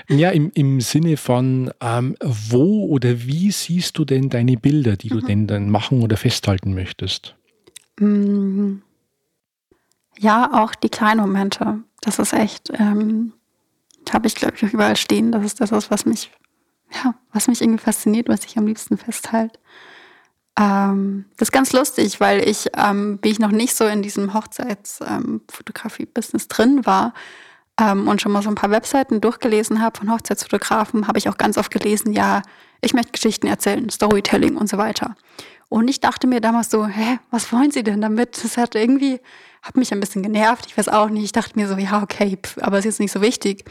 Ja, 0.08 0.30
im, 0.30 0.52
im 0.54 0.80
Sinne 0.80 1.16
von, 1.16 1.72
ähm, 1.80 2.14
wo 2.20 2.86
oder 2.86 3.26
wie 3.26 3.50
siehst 3.50 3.98
du 3.98 4.04
denn 4.04 4.28
deine 4.28 4.56
Bilder, 4.56 4.96
die 4.96 5.08
du 5.08 5.16
mhm. 5.16 5.26
denn 5.26 5.46
dann 5.48 5.68
machen 5.68 6.00
oder 6.00 6.16
festhalten 6.16 6.74
möchtest? 6.74 7.34
Mm. 7.98 8.76
Ja, 10.16 10.62
auch 10.62 10.76
die 10.76 10.90
kleinen 10.90 11.20
Momente. 11.20 11.80
Das 12.02 12.20
ist 12.20 12.32
echt, 12.32 12.70
ähm, 12.78 13.32
habe 14.10 14.28
ich 14.28 14.36
glaube 14.36 14.54
ich 14.56 14.64
auch 14.64 14.72
überall 14.72 14.96
stehen. 14.96 15.32
Das 15.32 15.44
ist 15.44 15.60
das, 15.60 15.72
was 15.72 16.06
mich, 16.06 16.30
ja, 16.94 17.16
was 17.32 17.48
mich 17.48 17.60
irgendwie 17.60 17.82
fasziniert, 17.82 18.28
was 18.28 18.44
ich 18.44 18.56
am 18.56 18.68
liebsten 18.68 18.96
festhalte. 18.96 19.58
Ähm, 20.58 21.26
das 21.36 21.48
ist 21.48 21.52
ganz 21.52 21.72
lustig, 21.72 22.18
weil 22.20 22.48
ich, 22.48 22.68
ähm, 22.76 23.18
wie 23.22 23.28
ich 23.28 23.38
noch 23.38 23.50
nicht 23.50 23.76
so 23.76 23.84
in 23.84 24.00
diesem 24.02 24.34
Hochzeitsfotografie-Business 24.34 26.44
ähm, 26.44 26.48
drin 26.48 26.86
war 26.86 27.12
ähm, 27.78 28.08
und 28.08 28.22
schon 28.22 28.32
mal 28.32 28.42
so 28.42 28.48
ein 28.48 28.54
paar 28.54 28.70
Webseiten 28.70 29.20
durchgelesen 29.20 29.82
habe 29.82 29.98
von 29.98 30.10
Hochzeitsfotografen, 30.10 31.08
habe 31.08 31.18
ich 31.18 31.28
auch 31.28 31.36
ganz 31.36 31.58
oft 31.58 31.70
gelesen, 31.70 32.14
ja, 32.14 32.40
ich 32.80 32.94
möchte 32.94 33.12
Geschichten 33.12 33.46
erzählen, 33.46 33.90
Storytelling 33.90 34.56
und 34.56 34.68
so 34.68 34.78
weiter. 34.78 35.14
Und 35.68 35.88
ich 35.88 36.00
dachte 36.00 36.26
mir 36.26 36.40
damals 36.40 36.70
so, 36.70 36.86
hä, 36.86 37.18
was 37.30 37.52
wollen 37.52 37.70
Sie 37.70 37.82
denn 37.82 38.00
damit? 38.00 38.42
Das 38.42 38.56
hat 38.56 38.74
irgendwie, 38.74 39.20
hat 39.62 39.76
mich 39.76 39.92
ein 39.92 40.00
bisschen 40.00 40.22
genervt, 40.22 40.64
ich 40.66 40.78
weiß 40.78 40.88
auch 40.88 41.10
nicht. 41.10 41.24
Ich 41.24 41.32
dachte 41.32 41.58
mir 41.58 41.68
so, 41.68 41.76
ja, 41.76 42.02
okay, 42.02 42.38
pf, 42.40 42.56
aber 42.62 42.78
es 42.78 42.84
ist 42.84 42.92
jetzt 42.92 43.00
nicht 43.00 43.12
so 43.12 43.20
wichtig. 43.20 43.64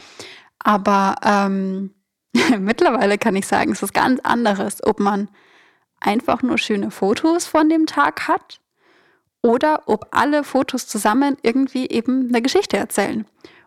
Aber 0.58 1.16
ähm, 1.24 1.94
mittlerweile 2.60 3.18
kann 3.18 3.34
ich 3.34 3.46
sagen, 3.46 3.72
es 3.72 3.82
ist 3.82 3.94
ganz 3.94 4.20
anderes, 4.20 4.84
ob 4.84 5.00
man 5.00 5.28
einfach 6.06 6.42
nur 6.42 6.58
schöne 6.58 6.90
Fotos 6.90 7.46
von 7.46 7.68
dem 7.68 7.86
Tag 7.86 8.28
hat 8.28 8.60
oder 9.42 9.82
ob 9.86 10.08
alle 10.12 10.44
Fotos 10.44 10.86
zusammen 10.86 11.36
irgendwie 11.42 11.88
eben 11.88 12.28
eine 12.28 12.42
Geschichte 12.42 12.76
erzählen. 12.76 13.26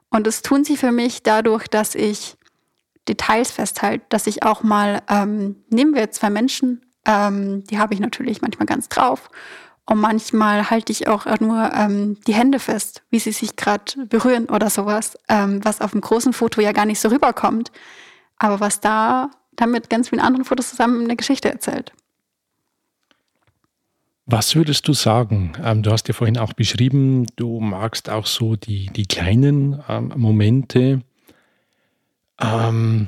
Und 0.09 0.25
das 0.25 0.41
tun 0.41 0.63
sie 0.63 0.77
für 0.77 0.91
mich 0.91 1.23
dadurch, 1.23 1.67
dass 1.67 1.95
ich 1.95 2.35
Details 3.07 3.51
festhalte, 3.51 4.05
dass 4.09 4.27
ich 4.27 4.43
auch 4.43 4.63
mal, 4.63 5.01
ähm, 5.09 5.57
nehmen 5.69 5.93
wir 5.95 6.11
zwei 6.11 6.29
Menschen, 6.29 6.81
ähm, 7.05 7.63
die 7.65 7.79
habe 7.79 7.93
ich 7.93 7.99
natürlich 7.99 8.41
manchmal 8.41 8.65
ganz 8.65 8.89
drauf. 8.89 9.29
Und 9.85 9.99
manchmal 9.99 10.69
halte 10.69 10.91
ich 10.91 11.07
auch 11.07 11.25
nur 11.39 11.71
ähm, 11.73 12.19
die 12.27 12.33
Hände 12.33 12.59
fest, 12.59 13.01
wie 13.09 13.17
sie 13.19 13.31
sich 13.31 13.55
gerade 13.55 14.05
berühren 14.05 14.45
oder 14.45 14.69
sowas, 14.69 15.17
ähm, 15.27 15.63
was 15.63 15.81
auf 15.81 15.91
dem 15.91 16.01
großen 16.01 16.33
Foto 16.33 16.61
ja 16.61 16.71
gar 16.71 16.85
nicht 16.85 16.99
so 16.99 17.09
rüberkommt. 17.09 17.71
Aber 18.37 18.59
was 18.59 18.81
da 18.81 19.31
dann 19.55 19.71
mit 19.71 19.89
ganz 19.89 20.09
vielen 20.09 20.21
anderen 20.21 20.45
Fotos 20.45 20.69
zusammen 20.69 21.03
eine 21.03 21.15
Geschichte 21.15 21.49
erzählt. 21.49 21.91
Was 24.31 24.55
würdest 24.55 24.87
du 24.87 24.93
sagen? 24.93 25.53
Ähm, 25.63 25.81
du 25.81 25.91
hast 25.91 26.07
ja 26.07 26.13
vorhin 26.13 26.37
auch 26.37 26.53
beschrieben, 26.53 27.25
du 27.35 27.59
magst 27.59 28.11
auch 28.11 28.27
so 28.27 28.55
die, 28.55 28.85
die 28.85 29.07
kleinen 29.07 29.81
ähm, 29.89 30.13
Momente. 30.15 31.01
Ähm, 32.39 33.07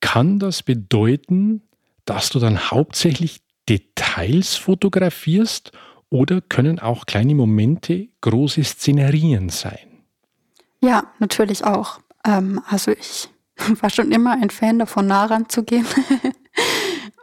kann 0.00 0.38
das 0.38 0.62
bedeuten, 0.62 1.60
dass 2.06 2.30
du 2.30 2.38
dann 2.38 2.70
hauptsächlich 2.70 3.42
Details 3.68 4.56
fotografierst 4.56 5.72
oder 6.08 6.40
können 6.40 6.78
auch 6.78 7.04
kleine 7.04 7.34
Momente 7.34 8.08
große 8.22 8.64
Szenerien 8.64 9.50
sein? 9.50 10.02
Ja, 10.80 11.12
natürlich 11.18 11.62
auch. 11.62 12.00
Ähm, 12.26 12.62
also 12.66 12.92
ich 12.92 13.28
war 13.82 13.90
schon 13.90 14.12
immer 14.12 14.32
ein 14.32 14.48
Fan 14.48 14.78
davon, 14.78 15.08
nah 15.08 15.26
ranzugehen. 15.26 15.86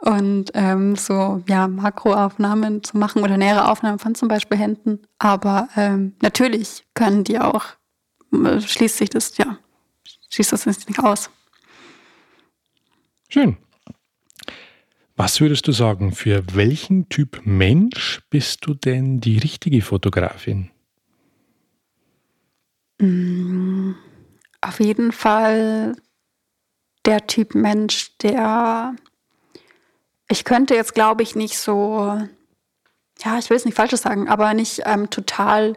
und 0.00 0.50
ähm, 0.54 0.96
so 0.96 1.42
ja 1.46 1.68
Makroaufnahmen 1.68 2.82
zu 2.82 2.96
machen 2.96 3.22
oder 3.22 3.36
nähere 3.36 3.68
Aufnahmen 3.68 3.98
von 3.98 4.14
zum 4.14 4.28
Beispiel 4.28 4.58
Händen. 4.58 5.00
Aber 5.18 5.68
ähm, 5.76 6.14
natürlich 6.22 6.84
können 6.94 7.24
die 7.24 7.38
auch, 7.38 7.64
äh, 8.32 8.60
schließt 8.60 8.96
sich 8.96 9.10
das, 9.10 9.36
ja, 9.36 9.58
schließt 10.30 10.52
das 10.52 10.66
nicht 10.66 10.98
aus. 10.98 11.30
Schön. 13.28 13.56
Was 15.16 15.40
würdest 15.40 15.68
du 15.68 15.72
sagen, 15.72 16.12
für 16.12 16.42
welchen 16.54 17.10
Typ 17.10 17.42
Mensch 17.44 18.22
bist 18.30 18.66
du 18.66 18.72
denn 18.72 19.20
die 19.20 19.36
richtige 19.36 19.82
Fotografin? 19.82 20.70
Mm, 22.98 23.92
auf 24.62 24.80
jeden 24.80 25.12
Fall 25.12 25.94
der 27.04 27.26
Typ 27.26 27.54
Mensch, 27.54 28.16
der 28.18 28.94
ich 30.30 30.44
könnte 30.44 30.74
jetzt, 30.74 30.94
glaube 30.94 31.22
ich, 31.22 31.34
nicht 31.34 31.58
so, 31.58 32.18
ja, 33.18 33.38
ich 33.38 33.50
will 33.50 33.56
es 33.56 33.64
nicht 33.64 33.76
Falsches 33.76 34.02
sagen, 34.02 34.28
aber 34.28 34.54
nicht 34.54 34.82
ähm, 34.86 35.10
total 35.10 35.76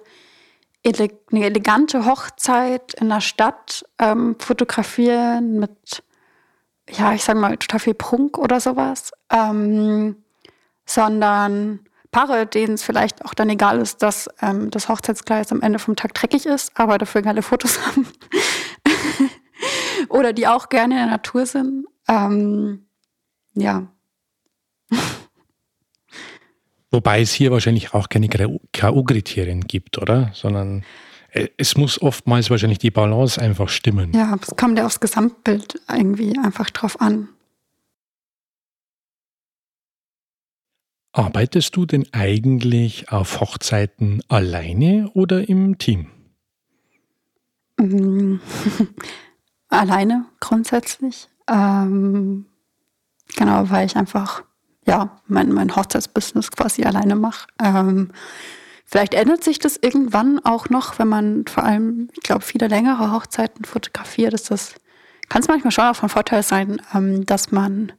ele 0.83 1.09
eine 1.31 1.45
elegante 1.45 2.05
Hochzeit 2.05 2.93
in 2.95 3.09
der 3.09 3.21
Stadt 3.21 3.83
ähm, 3.99 4.35
fotografieren 4.37 5.59
mit, 5.59 6.03
ja, 6.89 7.13
ich 7.13 7.23
sag 7.23 7.37
mal, 7.37 7.57
total 7.57 7.79
viel 7.79 7.93
Prunk 7.93 8.37
oder 8.37 8.59
sowas, 8.59 9.11
ähm, 9.31 10.17
sondern 10.85 11.79
Paare, 12.11 12.45
denen 12.45 12.75
es 12.75 12.83
vielleicht 12.83 13.25
auch 13.25 13.33
dann 13.33 13.49
egal 13.49 13.79
ist, 13.79 14.03
dass 14.03 14.29
ähm, 14.41 14.69
das 14.69 14.87
Hochzeitskleid 14.87 15.51
am 15.51 15.61
Ende 15.61 15.79
vom 15.79 15.95
Tag 15.95 16.13
dreckig 16.13 16.45
ist, 16.45 16.77
aber 16.77 16.99
dafür 16.99 17.23
geile 17.23 17.41
Fotos 17.41 17.79
haben. 17.87 18.07
oder 20.09 20.31
die 20.31 20.47
auch 20.47 20.69
gerne 20.69 20.93
in 20.93 20.99
der 20.99 21.09
Natur 21.09 21.45
sind. 21.47 21.87
Ähm, 22.07 22.85
ja. 23.55 23.87
Wobei 26.93 27.21
es 27.21 27.33
hier 27.33 27.49
wahrscheinlich 27.49 27.95
auch 27.95 28.07
keine 28.07 28.29
K.O.-Kriterien 28.29 29.61
gibt, 29.61 29.97
oder? 29.97 30.29
Sondern 30.35 30.83
äh, 31.31 31.47
es 31.57 31.75
muss 31.75 31.99
oftmals 31.99 32.51
wahrscheinlich 32.51 32.77
die 32.77 32.91
Balance 32.91 33.41
einfach 33.41 33.67
stimmen. 33.67 34.13
Ja, 34.13 34.37
es 34.39 34.55
kommt 34.55 34.77
ja 34.77 34.85
aufs 34.85 34.99
Gesamtbild 34.99 35.81
irgendwie 35.89 36.37
einfach 36.37 36.69
drauf 36.69 37.01
an. 37.01 37.29
Arbeitest 41.13 41.75
du 41.75 41.87
denn 41.87 42.05
eigentlich 42.11 43.09
auf 43.11 43.41
Hochzeiten 43.41 44.21
alleine 44.27 45.09
oder 45.15 45.49
im 45.49 45.79
Team? 45.79 46.11
alleine 49.67 50.25
grundsätzlich. 50.39 51.27
Ähm, 51.49 52.45
genau, 53.35 53.67
weil 53.71 53.87
ich 53.87 53.95
einfach 53.95 54.43
ja, 54.85 55.17
mein, 55.27 55.51
mein 55.51 55.75
Hochzeitsbusiness 55.75 56.51
quasi 56.51 56.83
alleine 56.83 57.15
mache. 57.15 57.47
Ähm, 57.61 58.11
vielleicht 58.85 59.13
ändert 59.13 59.43
sich 59.43 59.59
das 59.59 59.77
irgendwann 59.77 60.39
auch 60.43 60.69
noch, 60.69 60.99
wenn 60.99 61.07
man 61.07 61.45
vor 61.47 61.63
allem, 61.63 62.09
ich 62.13 62.21
glaube, 62.21 62.41
viele 62.41 62.67
längere 62.67 63.11
Hochzeiten 63.11 63.65
fotografiert, 63.65 64.33
ist 64.33 64.51
das, 64.51 64.75
kann 65.29 65.41
es 65.41 65.47
manchmal 65.47 65.71
schon 65.71 65.85
auch 65.85 65.95
von 65.95 66.09
Vorteil 66.09 66.43
sein, 66.43 66.81
ähm, 66.93 67.25
dass 67.25 67.51
man, 67.51 67.93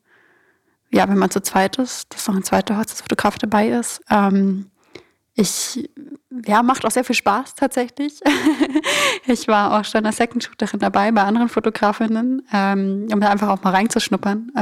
ja, 0.91 1.09
wenn 1.09 1.19
man 1.19 1.31
zu 1.31 1.41
zweit 1.41 1.79
ist, 1.79 2.12
dass 2.14 2.29
noch 2.29 2.37
ein 2.37 2.45
zweiter 2.45 2.79
Hochzeitsfotograf 2.79 3.38
dabei 3.38 3.71
ist. 3.71 4.03
Ähm, 4.11 4.71
ich, 5.37 5.91
ja, 6.47 6.62
macht 6.62 6.85
auch 6.85 6.93
sehr 6.93 7.03
viel 7.03 7.17
Spaß 7.17 7.57
tatsächlich. 7.57 8.21
ich 9.26 9.49
war 9.49 9.81
auch 9.81 9.85
schon 9.85 10.07
als 10.07 10.19
Second 10.19 10.45
Shooterin 10.45 10.79
dabei 10.79 11.11
bei 11.11 11.23
anderen 11.23 11.49
Fotografinnen, 11.49 12.47
ähm, 12.53 13.09
um 13.12 13.21
da 13.21 13.31
einfach 13.31 13.49
auch 13.49 13.62
mal 13.64 13.71
reinzuschnuppern. 13.71 14.53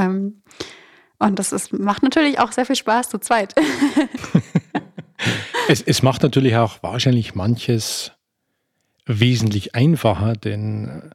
Und 1.23 1.39
das 1.39 1.53
ist, 1.53 1.73
macht 1.73 2.03
natürlich 2.03 2.41
auch 2.41 2.51
sehr 2.51 2.67
viel 2.67 2.75
Spaß 2.75 3.09
zu 3.09 3.19
zweit. 3.19 3.55
es, 5.69 5.81
es 5.81 6.03
macht 6.03 6.25
natürlich 6.25 6.57
auch 6.57 6.83
wahrscheinlich 6.83 7.37
manches 7.37 8.11
wesentlich 9.07 9.77
einfacher, 9.77 10.33
denn 10.33 10.89
äh, 10.89 11.11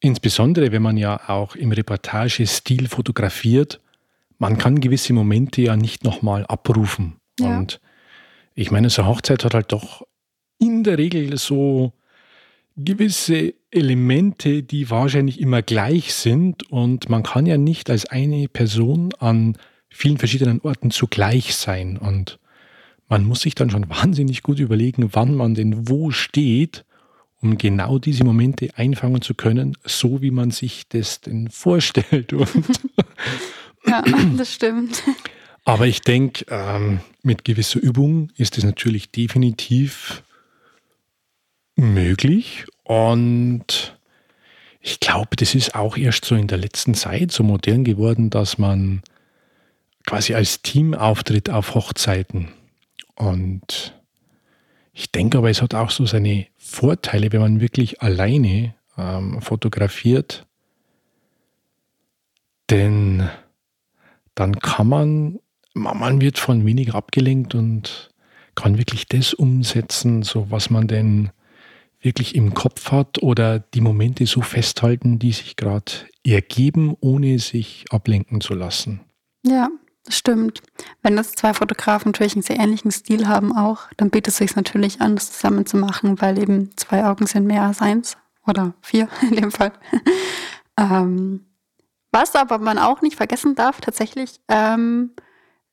insbesondere 0.00 0.72
wenn 0.72 0.82
man 0.82 0.98
ja 0.98 1.26
auch 1.28 1.56
im 1.56 1.72
Reportagestil 1.72 2.86
fotografiert, 2.86 3.80
man 4.36 4.58
kann 4.58 4.80
gewisse 4.80 5.14
Momente 5.14 5.62
ja 5.62 5.76
nicht 5.76 6.04
nochmal 6.04 6.44
abrufen. 6.44 7.16
Ja. 7.40 7.56
Und 7.56 7.80
ich 8.54 8.70
meine, 8.70 8.90
so 8.90 9.00
eine 9.00 9.10
Hochzeit 9.10 9.42
hat 9.42 9.54
halt 9.54 9.72
doch 9.72 10.06
in 10.58 10.84
der 10.84 10.98
Regel 10.98 11.38
so 11.38 11.94
gewisse 12.76 13.54
Elemente, 13.74 14.62
die 14.62 14.90
wahrscheinlich 14.90 15.40
immer 15.40 15.62
gleich 15.62 16.14
sind 16.14 16.70
und 16.70 17.08
man 17.08 17.22
kann 17.22 17.46
ja 17.46 17.58
nicht 17.58 17.90
als 17.90 18.06
eine 18.06 18.48
Person 18.48 19.12
an 19.18 19.56
vielen 19.88 20.18
verschiedenen 20.18 20.60
Orten 20.60 20.90
zugleich 20.90 21.54
sein 21.54 21.96
und 21.96 22.38
man 23.08 23.24
muss 23.24 23.42
sich 23.42 23.54
dann 23.54 23.70
schon 23.70 23.88
wahnsinnig 23.88 24.42
gut 24.42 24.58
überlegen, 24.58 25.10
wann 25.12 25.34
man 25.34 25.54
denn 25.54 25.88
wo 25.88 26.10
steht, 26.10 26.84
um 27.40 27.58
genau 27.58 27.98
diese 27.98 28.24
Momente 28.24 28.70
einfangen 28.76 29.20
zu 29.20 29.34
können, 29.34 29.76
so 29.84 30.22
wie 30.22 30.30
man 30.30 30.50
sich 30.50 30.88
das 30.88 31.20
denn 31.20 31.48
vorstellt. 31.50 32.32
ja, 33.86 34.02
das 34.36 34.54
stimmt. 34.54 35.02
Aber 35.64 35.86
ich 35.86 36.00
denke, 36.00 36.44
ähm, 36.48 37.00
mit 37.22 37.44
gewisser 37.44 37.80
Übung 37.80 38.30
ist 38.36 38.58
es 38.58 38.64
natürlich 38.64 39.10
definitiv 39.10 40.22
möglich 41.76 42.66
und 42.84 43.98
ich 44.80 45.00
glaube, 45.00 45.36
das 45.36 45.54
ist 45.54 45.74
auch 45.74 45.96
erst 45.96 46.26
so 46.26 46.34
in 46.34 46.46
der 46.46 46.58
letzten 46.58 46.94
Zeit 46.94 47.32
so 47.32 47.42
modern 47.42 47.84
geworden, 47.84 48.28
dass 48.28 48.58
man 48.58 49.02
quasi 50.06 50.34
als 50.34 50.60
Team 50.60 50.94
auftritt 50.94 51.48
auf 51.48 51.74
Hochzeiten. 51.74 52.48
Und 53.14 53.98
ich 54.92 55.10
denke 55.10 55.38
aber, 55.38 55.48
es 55.48 55.62
hat 55.62 55.74
auch 55.74 55.90
so 55.90 56.04
seine 56.04 56.46
Vorteile, 56.58 57.32
wenn 57.32 57.40
man 57.40 57.60
wirklich 57.60 58.02
alleine 58.02 58.74
ähm, 58.98 59.40
fotografiert. 59.40 60.46
Denn 62.68 63.28
dann 64.34 64.58
kann 64.60 64.88
man, 64.88 65.40
man 65.72 66.20
wird 66.20 66.38
von 66.38 66.66
wenig 66.66 66.94
abgelenkt 66.94 67.54
und 67.54 68.10
kann 68.54 68.76
wirklich 68.76 69.08
das 69.08 69.32
umsetzen, 69.32 70.22
so 70.22 70.50
was 70.50 70.68
man 70.68 70.86
denn 70.86 71.30
wirklich 72.04 72.34
im 72.34 72.54
Kopf 72.54 72.92
hat 72.92 73.22
oder 73.22 73.58
die 73.58 73.80
Momente 73.80 74.26
so 74.26 74.42
festhalten, 74.42 75.18
die 75.18 75.32
sich 75.32 75.56
gerade 75.56 75.92
ergeben, 76.24 76.94
ohne 77.00 77.38
sich 77.38 77.86
ablenken 77.90 78.40
zu 78.40 78.54
lassen. 78.54 79.00
Ja, 79.42 79.68
das 80.04 80.18
stimmt. 80.18 80.62
Wenn 81.02 81.16
das 81.16 81.32
zwei 81.32 81.54
Fotografen 81.54 82.10
natürlich 82.10 82.34
einen 82.34 82.42
sehr 82.42 82.58
ähnlichen 82.60 82.90
Stil 82.90 83.26
haben 83.26 83.56
auch, 83.56 83.88
dann 83.96 84.10
bietet 84.10 84.28
es 84.28 84.36
sich 84.36 84.54
natürlich 84.54 85.00
an, 85.00 85.16
das 85.16 85.32
zusammen 85.32 85.66
zu 85.66 85.76
machen, 85.76 86.20
weil 86.20 86.38
eben 86.38 86.76
zwei 86.76 87.04
Augen 87.04 87.26
sind 87.26 87.46
mehr 87.46 87.62
als 87.62 87.80
eins 87.80 88.16
oder 88.46 88.74
vier 88.82 89.08
in 89.22 89.36
dem 89.36 89.50
Fall. 89.50 89.72
ähm, 90.78 91.46
was 92.12 92.36
aber 92.36 92.58
man 92.58 92.78
auch 92.78 93.02
nicht 93.02 93.16
vergessen 93.16 93.54
darf, 93.54 93.80
tatsächlich, 93.80 94.40
ähm, 94.48 95.10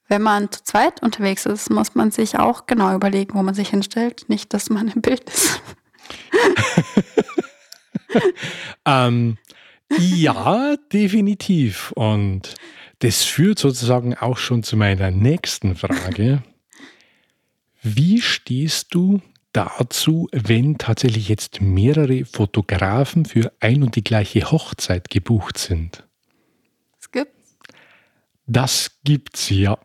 wenn 0.08 0.22
man 0.22 0.52
zu 0.52 0.63
zweit 0.63 1.04
unterwegs 1.04 1.46
ist, 1.46 1.70
muss 1.70 1.96
man 1.96 2.12
sich 2.12 2.39
auch 2.39 2.65
genau 2.65 2.94
überlegen, 2.96 3.34
wo 3.36 3.44
man 3.44 3.54
sich 3.54 3.70
hinstellt. 3.70 4.28
Nicht, 4.28 4.54
dass 4.54 4.70
man 4.70 4.88
im 4.89 5.02
Bild 5.02 5.30
ist. 5.30 5.62
ähm, 8.86 9.38
ja, 10.00 10.76
definitiv. 10.91 11.91
Und 11.93 12.56
das 13.00 13.24
führt 13.24 13.60
sozusagen 13.60 14.15
auch 14.15 14.38
schon 14.38 14.63
zu 14.63 14.78
meiner 14.78 15.12
nächsten 15.12 15.76
Frage. 15.76 16.43
Wie 17.82 18.21
stehst 18.21 18.93
du 18.93 19.21
dazu, 19.54 20.30
wenn 20.32 20.78
tatsächlich 20.78 21.28
jetzt 21.28 21.62
mehrere 21.62 22.26
Fotografen 22.26 23.26
für 23.26 23.52
ein 23.60 23.84
und 23.84 23.95
die 23.95 24.04
gleiche 24.04 24.52
Hochzeit 24.52 25.10
gebucht 25.10 25.58
sind? 25.58 26.08
Das 27.00 27.12
gibt's. 27.12 27.58
Das 28.45 28.91
gibt's, 29.04 29.50
ja. 29.50 29.78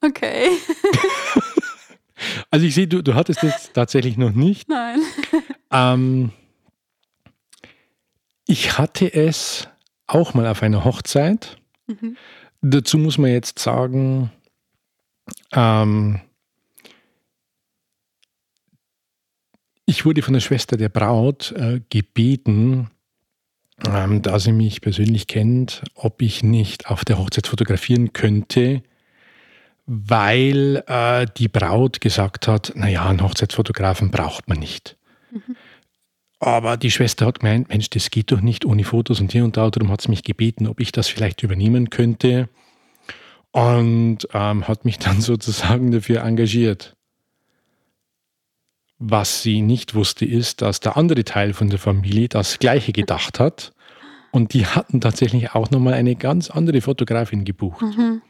Okay. 0.00 0.48
Also 2.50 2.66
ich 2.66 2.74
sehe, 2.74 2.88
du, 2.88 3.02
du 3.02 3.14
hattest 3.14 3.42
das 3.42 3.72
tatsächlich 3.72 4.16
noch 4.16 4.32
nicht. 4.32 4.68
Nein. 4.68 5.00
Ähm, 5.74 6.32
ich 8.46 8.76
hatte 8.76 9.10
es 9.14 9.68
auch 10.06 10.34
mal 10.34 10.46
auf 10.46 10.62
einer 10.62 10.84
Hochzeit. 10.84 11.56
Mhm. 11.86 12.18
Dazu 12.60 12.98
muss 12.98 13.16
man 13.16 13.30
jetzt 13.30 13.58
sagen, 13.58 14.30
ähm, 15.52 16.20
ich 19.86 20.04
wurde 20.04 20.20
von 20.20 20.34
der 20.34 20.40
Schwester 20.40 20.76
der 20.76 20.90
Braut 20.90 21.52
äh, 21.52 21.80
gebeten, 21.88 22.90
ähm, 23.86 24.20
da 24.20 24.38
sie 24.38 24.52
mich 24.52 24.82
persönlich 24.82 25.26
kennt, 25.26 25.82
ob 25.94 26.20
ich 26.20 26.42
nicht 26.42 26.88
auf 26.88 27.06
der 27.06 27.16
Hochzeit 27.16 27.46
fotografieren 27.46 28.12
könnte 28.12 28.82
weil 29.86 30.82
äh, 30.86 31.26
die 31.36 31.48
Braut 31.48 32.00
gesagt 32.00 32.48
hat, 32.48 32.72
naja, 32.74 33.06
einen 33.06 33.22
Hochzeitsfotografen 33.22 34.10
braucht 34.10 34.48
man 34.48 34.58
nicht. 34.58 34.96
Mhm. 35.30 35.56
Aber 36.38 36.76
die 36.76 36.90
Schwester 36.90 37.26
hat 37.26 37.40
gemeint, 37.40 37.68
Mensch, 37.68 37.88
das 37.90 38.10
geht 38.10 38.32
doch 38.32 38.40
nicht 38.40 38.64
ohne 38.64 38.82
Fotos 38.82 39.20
und 39.20 39.30
hier 39.30 39.44
und 39.44 39.56
da. 39.56 39.70
Darum 39.70 39.92
hat 39.92 40.00
sie 40.00 40.08
mich 40.08 40.24
gebeten, 40.24 40.66
ob 40.66 40.80
ich 40.80 40.90
das 40.90 41.06
vielleicht 41.06 41.42
übernehmen 41.44 41.88
könnte. 41.88 42.48
Und 43.52 44.26
ähm, 44.32 44.66
hat 44.66 44.84
mich 44.84 44.98
dann 44.98 45.20
sozusagen 45.20 45.92
dafür 45.92 46.22
engagiert. 46.22 46.96
Was 48.98 49.42
sie 49.42 49.62
nicht 49.62 49.94
wusste, 49.94 50.24
ist, 50.24 50.62
dass 50.62 50.80
der 50.80 50.96
andere 50.96 51.24
Teil 51.24 51.54
von 51.54 51.70
der 51.70 51.78
Familie 51.78 52.28
das 52.28 52.58
Gleiche 52.58 52.92
gedacht 52.92 53.40
hat. 53.40 53.72
Und 54.30 54.54
die 54.54 54.66
hatten 54.66 55.00
tatsächlich 55.00 55.54
auch 55.54 55.70
nochmal 55.70 55.94
eine 55.94 56.16
ganz 56.16 56.50
andere 56.50 56.80
Fotografin 56.80 57.44
gebucht. 57.44 57.82
Mhm. 57.82 58.22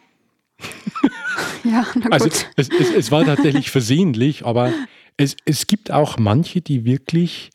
Ja, 1.64 1.86
na 1.94 2.08
also 2.10 2.28
gut. 2.28 2.46
Also 2.56 2.72
es, 2.74 2.88
es, 2.88 2.94
es, 2.94 3.10
war 3.10 3.24
tatsächlich 3.24 3.70
versehentlich, 3.72 4.44
aber 4.44 4.72
es, 5.16 5.36
es 5.44 5.66
gibt 5.66 5.90
auch 5.90 6.18
manche, 6.18 6.60
die 6.60 6.84
wirklich 6.84 7.50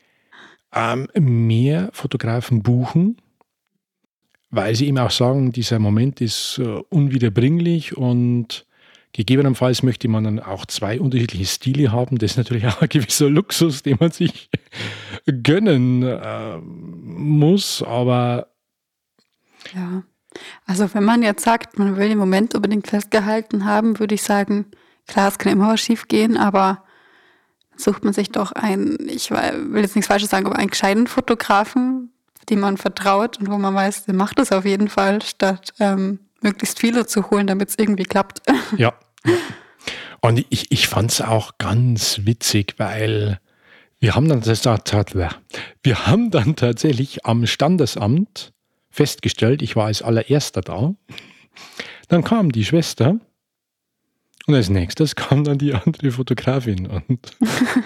ähm, 0.74 1.08
mehr 1.14 1.90
Fotografen 1.92 2.64
buchen, 2.64 3.18
weil 4.50 4.76
sie 4.76 4.88
eben 4.88 4.98
auch 4.98 5.12
sagen, 5.12 5.52
dieser 5.52 5.80
Moment 5.80 6.22
ist 6.22 6.60
äh, 6.60 6.82
unwiederbringlich 6.90 7.98
und 7.98 8.66
Gegebenenfalls 9.18 9.82
möchte 9.82 10.08
man 10.10 10.26
dann 10.26 10.40
auch 10.40 10.68
zwei 10.68 11.00
unterschiedliche 11.00 11.46
Stile 11.46 11.92
haben. 11.92 12.20
Das 12.20 12.32
ist 12.32 12.38
natürlich 12.38 12.68
auch 12.68 12.84
ein 12.84 12.90
gewisser 12.90 13.30
Luxus, 13.30 13.82
den 13.82 13.98
man 14.00 14.12
sich 14.12 14.52
gönnen 15.44 16.04
äh, 16.04 16.58
muss. 16.60 17.82
Aber 17.82 18.50
ja, 19.74 20.04
also 20.66 20.94
wenn 20.94 21.04
man 21.04 21.22
jetzt 21.22 21.44
sagt, 21.44 21.78
man 21.80 21.98
will 21.98 22.10
den 22.10 22.18
Moment 22.18 22.56
unbedingt 22.56 22.88
festgehalten 22.88 23.66
haben, 23.66 24.00
würde 24.00 24.16
ich 24.16 24.24
sagen, 24.24 24.66
klar, 25.08 25.28
es 25.30 25.38
kann 25.38 25.52
immer 25.52 25.70
was 25.70 25.82
schief 25.82 26.08
gehen, 26.08 26.38
aber 26.38 26.84
sucht 27.76 28.04
man 28.04 28.14
sich 28.14 28.32
doch 28.32 28.52
einen, 28.52 28.98
ich 29.08 29.32
will 29.32 29.82
jetzt 29.82 29.96
nichts 29.96 30.08
Falsches 30.08 30.30
sagen, 30.30 30.46
aber 30.48 30.58
einen 30.58 30.70
gescheiten 30.70 31.08
Fotografen, 31.08 32.12
dem 32.50 32.60
man 32.60 32.78
vertraut 32.78 33.40
und 33.40 33.50
wo 33.50 33.58
man 33.58 33.76
weiß, 33.76 34.06
der 34.06 34.16
macht 34.16 34.40
es 34.40 34.52
auf 34.52 34.66
jeden 34.66 34.90
Fall, 34.90 35.22
statt 35.22 35.74
ähm, 35.80 36.20
möglichst 36.42 36.80
viele 36.80 37.06
zu 37.06 37.30
holen, 37.30 37.48
damit 37.48 37.70
es 37.70 37.76
irgendwie 37.78 38.04
klappt. 38.04 38.42
Ja. 38.78 38.94
Und 40.22 40.46
ich, 40.50 40.72
ich 40.72 40.88
fand 40.88 41.12
es 41.12 41.22
auch 41.22 41.58
ganz 41.58 42.22
witzig, 42.24 42.76
weil 42.78 43.40
wir 44.00 44.16
haben 44.16 44.28
dann 44.28 44.44
wir 44.44 46.08
haben 46.08 46.32
dann 46.32 46.56
tatsächlich 46.56 47.26
am 47.26 47.46
Standesamt 47.46 48.54
festgestellt, 48.98 49.62
ich 49.62 49.76
war 49.76 49.86
als 49.86 50.02
allererster 50.02 50.62
da. 50.62 50.96
Dann 52.08 52.24
kam 52.24 52.52
die 52.52 52.66
Schwester 52.66 53.20
und 54.48 54.56
als 54.56 54.70
nächstes 54.70 55.16
kam 55.16 55.44
dann 55.44 55.60
die 55.60 55.74
andere 55.74 56.12
Fotografin 56.12 56.88
und 56.88 57.20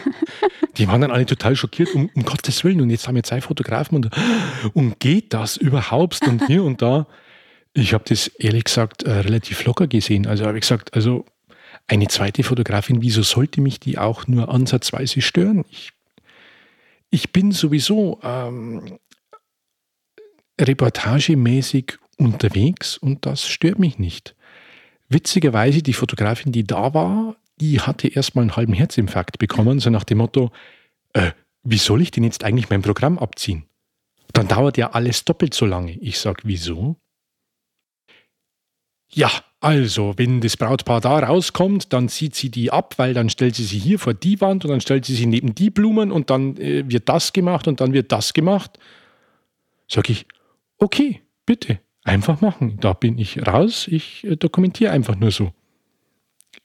die 0.77 0.87
waren 0.87 1.01
dann 1.01 1.11
alle 1.11 1.25
total 1.25 1.55
schockiert, 1.55 1.93
um, 1.93 2.09
um 2.15 2.23
Gottes 2.23 2.63
Willen. 2.63 2.81
Und 2.81 2.89
jetzt 2.89 3.07
haben 3.07 3.15
wir 3.15 3.23
zwei 3.23 3.41
Fotografen 3.41 3.97
und, 3.97 4.09
und 4.73 4.99
geht 4.99 5.33
das 5.33 5.57
überhaupt 5.57 6.25
und 6.27 6.47
hier 6.47 6.63
und 6.63 6.81
da. 6.81 7.07
Ich 7.73 7.93
habe 7.93 8.03
das 8.07 8.27
ehrlich 8.27 8.65
gesagt 8.65 9.03
äh, 9.03 9.11
relativ 9.11 9.65
locker 9.65 9.87
gesehen. 9.87 10.27
Also 10.27 10.45
habe 10.45 10.57
ich 10.57 10.61
gesagt, 10.61 10.93
also 10.93 11.25
eine 11.87 12.07
zweite 12.07 12.43
Fotografin, 12.43 13.01
wieso 13.01 13.21
sollte 13.21 13.59
mich 13.59 13.79
die 13.79 13.97
auch 13.97 14.27
nur 14.27 14.49
ansatzweise 14.49 15.21
stören? 15.21 15.65
Ich, 15.69 15.91
ich 17.09 17.33
bin 17.33 17.51
sowieso 17.51 18.19
ähm, 18.23 18.99
reportagemäßig 20.61 21.97
unterwegs 22.17 22.97
und 22.97 23.25
das 23.25 23.47
stört 23.47 23.79
mich 23.79 23.99
nicht. 23.99 24.35
Witzigerweise, 25.09 25.81
die 25.81 25.93
Fotografin, 25.93 26.51
die 26.51 26.65
da 26.65 26.93
war, 26.93 27.35
die 27.59 27.79
hatte 27.79 28.07
erstmal 28.07 28.43
einen 28.43 28.55
halben 28.55 28.73
Herzinfarkt 28.73 29.39
bekommen, 29.39 29.79
so 29.79 29.89
nach 29.89 30.03
dem 30.03 30.19
Motto, 30.19 30.51
äh, 31.13 31.31
wie 31.63 31.77
soll 31.77 32.01
ich 32.01 32.11
denn 32.11 32.23
jetzt 32.23 32.43
eigentlich 32.43 32.69
mein 32.69 32.81
Programm 32.81 33.19
abziehen? 33.19 33.65
Dann 34.33 34.47
dauert 34.47 34.77
ja 34.77 34.91
alles 34.91 35.25
doppelt 35.25 35.53
so 35.53 35.65
lange. 35.65 35.97
Ich 35.99 36.17
sage, 36.17 36.41
wieso? 36.45 36.95
Ja, 39.13 39.29
also, 39.59 40.13
wenn 40.17 40.41
das 40.41 40.57
Brautpaar 40.57 41.01
da 41.01 41.19
rauskommt, 41.19 41.91
dann 41.93 42.07
zieht 42.07 42.33
sie 42.33 42.49
die 42.49 42.71
ab, 42.71 42.93
weil 42.97 43.13
dann 43.13 43.29
stellt 43.29 43.55
sie 43.55 43.65
sie 43.65 43.77
hier 43.77 43.99
vor 43.99 44.13
die 44.13 44.39
Wand 44.41 44.63
und 44.63 44.71
dann 44.71 44.81
stellt 44.81 45.05
sie 45.05 45.15
sie 45.15 45.25
neben 45.25 45.53
die 45.53 45.69
Blumen 45.69 46.11
und 46.11 46.29
dann 46.29 46.57
äh, 46.57 46.89
wird 46.89 47.09
das 47.09 47.33
gemacht 47.33 47.67
und 47.67 47.81
dann 47.81 47.93
wird 47.93 48.11
das 48.11 48.33
gemacht. 48.33 48.79
Sag 49.87 50.09
ich, 50.09 50.25
okay, 50.81 51.21
bitte, 51.45 51.79
einfach 52.03 52.41
machen. 52.41 52.77
Da 52.81 52.93
bin 52.93 53.17
ich 53.17 53.47
raus, 53.47 53.87
ich 53.87 54.25
äh, 54.25 54.35
dokumentiere 54.35 54.91
einfach 54.91 55.15
nur 55.15 55.31
so. 55.31 55.53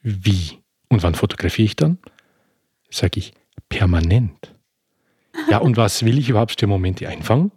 Wie? 0.03 0.59
Und 0.89 1.03
wann 1.03 1.15
fotografiere 1.15 1.67
ich 1.67 1.77
dann? 1.77 1.99
Sag 2.91 3.17
ich, 3.17 3.33
permanent. 3.69 4.55
Ja, 5.51 5.59
und 5.59 5.77
was 5.77 6.05
will 6.05 6.19
ich 6.19 6.31
überhaupt 6.31 6.59
für 6.59 6.67
Momente 6.67 7.09
einfangen? 7.09 7.53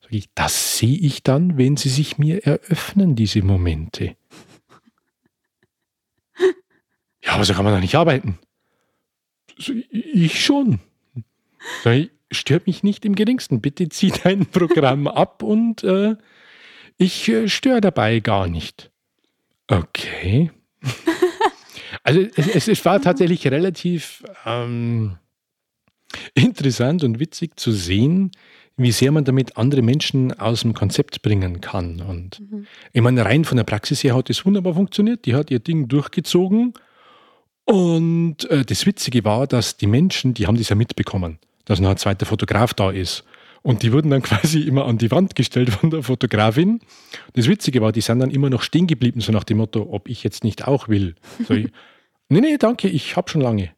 Sag 0.00 0.12
ich, 0.12 0.28
das 0.34 0.78
sehe 0.78 0.98
ich 0.98 1.22
dann, 1.22 1.56
wenn 1.56 1.76
sie 1.76 1.88
sich 1.88 2.18
mir 2.18 2.44
eröffnen, 2.44 3.14
diese 3.14 3.42
Momente. 3.42 4.16
Ja, 7.22 7.32
aber 7.32 7.44
so 7.44 7.54
kann 7.54 7.64
man 7.64 7.74
doch 7.74 7.80
nicht 7.80 7.94
arbeiten. 7.94 8.38
Ich 9.56 10.44
schon. 10.44 10.80
Sag 11.82 11.94
ich, 11.94 12.10
stört 12.34 12.66
mich 12.66 12.82
nicht 12.82 13.04
im 13.04 13.14
geringsten. 13.14 13.60
Bitte 13.60 13.88
zieh 13.88 14.12
dein 14.22 14.46
Programm 14.50 15.08
ab 15.08 15.42
und 15.42 15.84
äh, 15.84 16.16
ich 16.96 17.28
äh, 17.28 17.48
störe 17.48 17.80
dabei 17.80 18.20
gar 18.20 18.48
nicht. 18.48 18.90
Okay. 19.68 20.50
Also 22.02 22.20
es, 22.36 22.68
es, 22.68 22.84
war 22.84 23.00
tatsächlich 23.00 23.46
relativ 23.46 24.24
ähm, 24.44 25.16
interessant 26.34 27.02
und 27.02 27.18
witzig 27.18 27.58
zu 27.58 27.72
sehen, 27.72 28.30
wie 28.76 28.92
sehr 28.92 29.10
man 29.10 29.24
damit 29.24 29.56
andere 29.56 29.80
Menschen 29.80 30.38
aus 30.38 30.62
dem 30.62 30.74
Konzept 30.74 31.22
bringen 31.22 31.62
kann. 31.62 32.02
Und 32.02 32.40
mhm. 32.40 32.66
ich 32.92 33.00
meine, 33.00 33.24
rein 33.24 33.44
von 33.46 33.56
der 33.56 33.64
Praxis 33.64 34.04
her 34.04 34.16
hat 34.16 34.28
das 34.28 34.44
wunderbar 34.44 34.74
funktioniert. 34.74 35.24
Die 35.24 35.34
hat 35.34 35.50
ihr 35.50 35.60
Ding 35.60 35.88
durchgezogen. 35.88 36.74
Und 37.64 38.50
äh, 38.50 38.64
das 38.64 38.84
Witzige 38.84 39.24
war, 39.24 39.46
dass 39.46 39.78
die 39.78 39.86
Menschen, 39.86 40.34
die 40.34 40.46
haben 40.46 40.58
das 40.58 40.68
ja 40.68 40.76
mitbekommen 40.76 41.38
dass 41.64 41.80
noch 41.80 41.90
ein 41.90 41.96
zweiter 41.96 42.26
Fotograf 42.26 42.74
da 42.74 42.90
ist. 42.90 43.24
Und 43.62 43.82
die 43.82 43.92
wurden 43.92 44.10
dann 44.10 44.22
quasi 44.22 44.60
immer 44.60 44.84
an 44.84 44.98
die 44.98 45.10
Wand 45.10 45.34
gestellt 45.34 45.70
von 45.70 45.90
der 45.90 46.02
Fotografin. 46.02 46.80
Das 47.32 47.48
Witzige 47.48 47.80
war, 47.80 47.92
die 47.92 48.02
sind 48.02 48.20
dann 48.20 48.30
immer 48.30 48.50
noch 48.50 48.62
stehen 48.62 48.86
geblieben, 48.86 49.20
so 49.20 49.32
nach 49.32 49.44
dem 49.44 49.56
Motto, 49.56 49.88
ob 49.90 50.08
ich 50.08 50.22
jetzt 50.22 50.44
nicht 50.44 50.66
auch 50.66 50.88
will. 50.88 51.14
So, 51.48 51.54
ich, 51.54 51.70
nee, 52.28 52.40
nee, 52.40 52.58
danke, 52.58 52.88
ich 52.88 53.16
habe 53.16 53.30
schon 53.30 53.40
lange. 53.40 53.70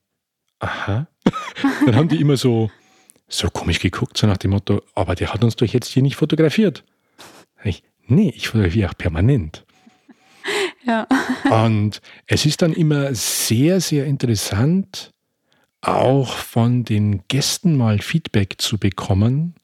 Aha. 0.59 1.07
dann 1.87 1.97
haben 1.97 2.09
die 2.09 2.21
immer 2.21 2.37
so, 2.37 2.71
so 3.29 3.49
komisch 3.49 3.79
geguckt, 3.79 4.17
so 4.17 4.27
nach 4.27 4.39
dem 4.39 4.51
Motto, 4.51 4.83
aber 4.95 5.15
der 5.15 5.33
hat 5.33 5.45
uns 5.45 5.57
doch 5.57 5.67
jetzt 5.67 5.89
hier 5.89 6.03
nicht 6.03 6.17
fotografiert. 6.17 6.85
Ich, 7.63 7.83
nee, 8.07 8.33
ich 8.35 8.49
fotografiere 8.49 8.91
auch 8.91 8.99
permanent. 8.99 9.65
Ja. 10.85 11.07
Und 11.51 12.01
es 12.27 12.47
ist 12.47 12.63
dann 12.63 12.73
immer 12.73 13.15
sehr, 13.15 13.81
sehr 13.81 14.07
interessant, 14.07 15.13
auch 15.81 16.35
von 16.35 16.85
den 16.85 17.23
Gästen 17.29 17.77
mal 17.77 18.01
Feedback 18.01 18.57
zu 18.59 18.79
bekommen, 18.79 19.55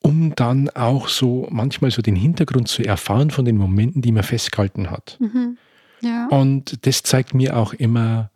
um 0.00 0.34
dann 0.34 0.70
auch 0.70 1.08
so 1.08 1.46
manchmal 1.50 1.90
so 1.90 2.02
den 2.02 2.16
Hintergrund 2.16 2.68
zu 2.68 2.82
erfahren 2.82 3.30
von 3.30 3.44
den 3.44 3.56
Momenten, 3.56 4.00
die 4.02 4.12
man 4.12 4.22
festgehalten 4.22 4.90
hat. 4.90 5.18
Mhm. 5.20 5.58
Ja. 6.00 6.28
Und 6.28 6.86
das 6.86 7.02
zeigt 7.02 7.34
mir 7.34 7.56
auch 7.56 7.72
immer, 7.72 8.30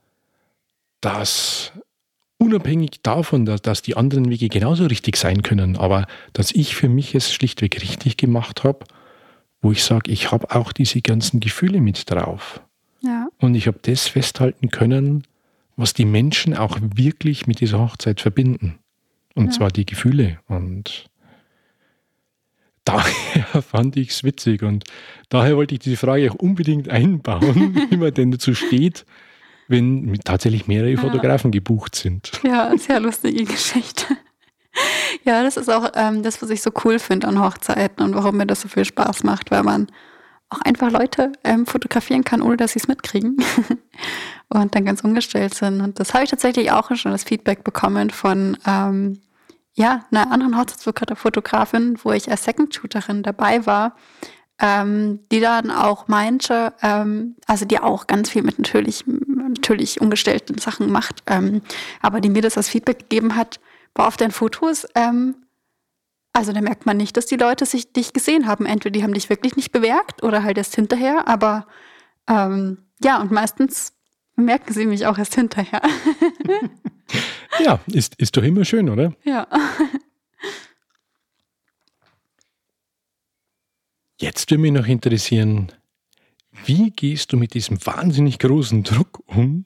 dass 1.00 1.72
unabhängig 2.38 3.02
davon, 3.02 3.44
dass, 3.44 3.62
dass 3.62 3.82
die 3.82 3.96
anderen 3.96 4.28
Wege 4.28 4.48
genauso 4.48 4.86
richtig 4.86 5.16
sein 5.16 5.42
können, 5.42 5.76
aber 5.76 6.06
dass 6.32 6.50
ich 6.50 6.74
für 6.74 6.88
mich 6.88 7.14
es 7.14 7.32
schlichtweg 7.32 7.80
richtig 7.80 8.16
gemacht 8.16 8.64
habe, 8.64 8.80
wo 9.60 9.70
ich 9.70 9.84
sage, 9.84 10.10
ich 10.10 10.32
habe 10.32 10.54
auch 10.54 10.72
diese 10.72 11.00
ganzen 11.00 11.38
Gefühle 11.38 11.80
mit 11.80 12.10
drauf. 12.10 12.60
Ja. 13.00 13.28
Und 13.38 13.54
ich 13.54 13.68
habe 13.68 13.78
das 13.82 14.08
festhalten 14.08 14.70
können, 14.70 15.24
was 15.76 15.94
die 15.94 16.04
Menschen 16.04 16.56
auch 16.56 16.78
wirklich 16.80 17.46
mit 17.46 17.60
dieser 17.60 17.78
Hochzeit 17.80 18.20
verbinden. 18.20 18.78
Und 19.34 19.46
ja. 19.46 19.50
zwar 19.52 19.70
die 19.70 19.86
Gefühle. 19.86 20.38
Und 20.46 21.06
daher 22.84 23.62
fand 23.62 23.96
ich 23.96 24.10
es 24.10 24.24
witzig. 24.24 24.62
Und 24.62 24.84
daher 25.28 25.56
wollte 25.56 25.74
ich 25.74 25.80
diese 25.80 25.96
Frage 25.96 26.30
auch 26.30 26.36
unbedingt 26.36 26.88
einbauen, 26.88 27.86
wie 27.90 27.96
man 27.96 28.12
denn 28.12 28.30
dazu 28.30 28.54
steht, 28.54 29.06
wenn 29.68 30.18
tatsächlich 30.24 30.66
mehrere 30.66 30.96
Fotografen 30.98 31.50
gebucht 31.50 31.94
sind. 31.94 32.32
Ja, 32.44 32.76
sehr 32.76 33.00
lustige 33.00 33.44
Geschichte. 33.44 34.04
Ja, 35.24 35.42
das 35.42 35.56
ist 35.56 35.70
auch 35.70 35.90
ähm, 35.94 36.22
das, 36.22 36.42
was 36.42 36.50
ich 36.50 36.62
so 36.62 36.70
cool 36.84 36.98
finde 36.98 37.28
an 37.28 37.40
Hochzeiten 37.40 38.04
und 38.04 38.14
warum 38.14 38.36
mir 38.36 38.46
das 38.46 38.62
so 38.62 38.68
viel 38.68 38.84
Spaß 38.84 39.22
macht, 39.24 39.50
weil 39.50 39.62
man 39.62 39.86
auch 40.48 40.60
einfach 40.62 40.90
Leute 40.90 41.32
ähm, 41.44 41.66
fotografieren 41.66 42.24
kann, 42.24 42.42
ohne 42.42 42.56
dass 42.56 42.72
sie 42.72 42.78
es 42.78 42.88
mitkriegen 42.88 43.36
und 44.52 44.74
dann 44.74 44.84
ganz 44.84 45.02
umgestellt 45.02 45.54
sind. 45.54 45.80
Und 45.80 45.98
das 45.98 46.14
habe 46.14 46.24
ich 46.24 46.30
tatsächlich 46.30 46.70
auch 46.72 46.94
schon 46.94 47.12
das 47.12 47.24
Feedback 47.24 47.64
bekommen 47.64 48.10
von 48.10 48.56
ähm, 48.66 49.20
ja, 49.74 50.04
einer 50.10 50.30
anderen 50.30 50.58
Hochzeitsfotografin, 50.58 51.98
wo 52.02 52.12
ich 52.12 52.30
als 52.30 52.44
Second 52.44 52.74
Shooterin 52.74 53.22
dabei 53.22 53.64
war, 53.64 53.96
ähm, 54.60 55.20
die 55.30 55.40
dann 55.40 55.70
auch 55.70 56.08
meinte, 56.08 56.74
ähm, 56.82 57.36
also 57.46 57.64
die 57.64 57.78
auch 57.80 58.06
ganz 58.06 58.30
viel 58.30 58.42
mit 58.42 58.58
natürlich, 58.58 59.04
natürlich 59.06 60.00
umgestellten 60.00 60.58
Sachen 60.58 60.92
macht, 60.92 61.22
ähm, 61.26 61.62
aber 62.00 62.20
die 62.20 62.28
mir 62.28 62.42
das 62.42 62.56
als 62.56 62.68
Feedback 62.68 62.98
gegeben 62.98 63.34
hat, 63.34 63.60
war 63.94 64.08
auf 64.08 64.16
den 64.16 64.30
Fotos, 64.30 64.86
ähm, 64.94 65.36
also 66.34 66.52
da 66.52 66.60
merkt 66.60 66.86
man 66.86 66.96
nicht, 66.96 67.16
dass 67.16 67.26
die 67.26 67.36
Leute 67.36 67.66
sich 67.66 67.92
dich 67.92 68.14
gesehen 68.14 68.46
haben. 68.46 68.64
Entweder 68.64 68.92
die 68.92 69.02
haben 69.02 69.12
dich 69.12 69.28
wirklich 69.28 69.54
nicht 69.56 69.70
bewerkt 69.70 70.22
oder 70.22 70.42
halt 70.42 70.56
erst 70.56 70.74
hinterher, 70.74 71.28
aber 71.28 71.66
ähm, 72.26 72.78
ja, 73.02 73.20
und 73.20 73.30
meistens 73.30 73.92
merken 74.44 74.72
sie 74.72 74.86
mich 74.86 75.06
auch 75.06 75.18
erst 75.18 75.34
hinterher. 75.34 75.82
ja, 77.64 77.80
ist, 77.86 78.14
ist 78.16 78.36
doch 78.36 78.42
immer 78.42 78.64
schön, 78.64 78.88
oder? 78.88 79.14
Ja. 79.24 79.46
Jetzt 84.20 84.50
würde 84.50 84.62
mich 84.62 84.72
noch 84.72 84.86
interessieren, 84.86 85.72
wie 86.64 86.90
gehst 86.90 87.32
du 87.32 87.36
mit 87.36 87.54
diesem 87.54 87.84
wahnsinnig 87.84 88.38
großen 88.38 88.84
Druck 88.84 89.20
um, 89.26 89.64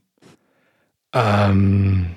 ähm, 1.12 2.16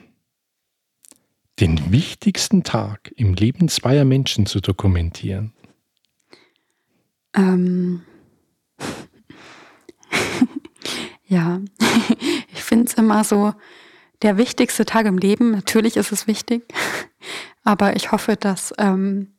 den 1.60 1.92
wichtigsten 1.92 2.64
Tag 2.64 3.12
im 3.18 3.34
Leben 3.34 3.68
zweier 3.68 4.06
Menschen 4.06 4.46
zu 4.46 4.62
dokumentieren? 4.62 5.54
Ähm. 7.36 8.04
Ja, 11.32 11.62
finde 12.70 12.86
es 12.86 12.94
immer 12.94 13.24
so 13.24 13.54
der 14.22 14.38
wichtigste 14.38 14.86
Tag 14.86 15.06
im 15.06 15.18
Leben. 15.18 15.52
Natürlich 15.52 15.98
ist 15.98 16.12
es 16.12 16.28
wichtig, 16.28 16.64
aber 17.64 17.96
ich 17.96 18.12
hoffe, 18.12 18.36
dass 18.36 18.74
ähm, 18.78 19.34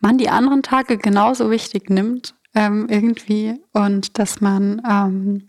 man 0.00 0.18
die 0.18 0.28
anderen 0.28 0.62
Tage 0.62 0.98
genauso 0.98 1.50
wichtig 1.50 1.90
nimmt 1.90 2.34
ähm, 2.54 2.86
irgendwie 2.88 3.60
und 3.72 4.18
dass 4.18 4.40
man 4.40 4.82
ähm, 4.88 5.48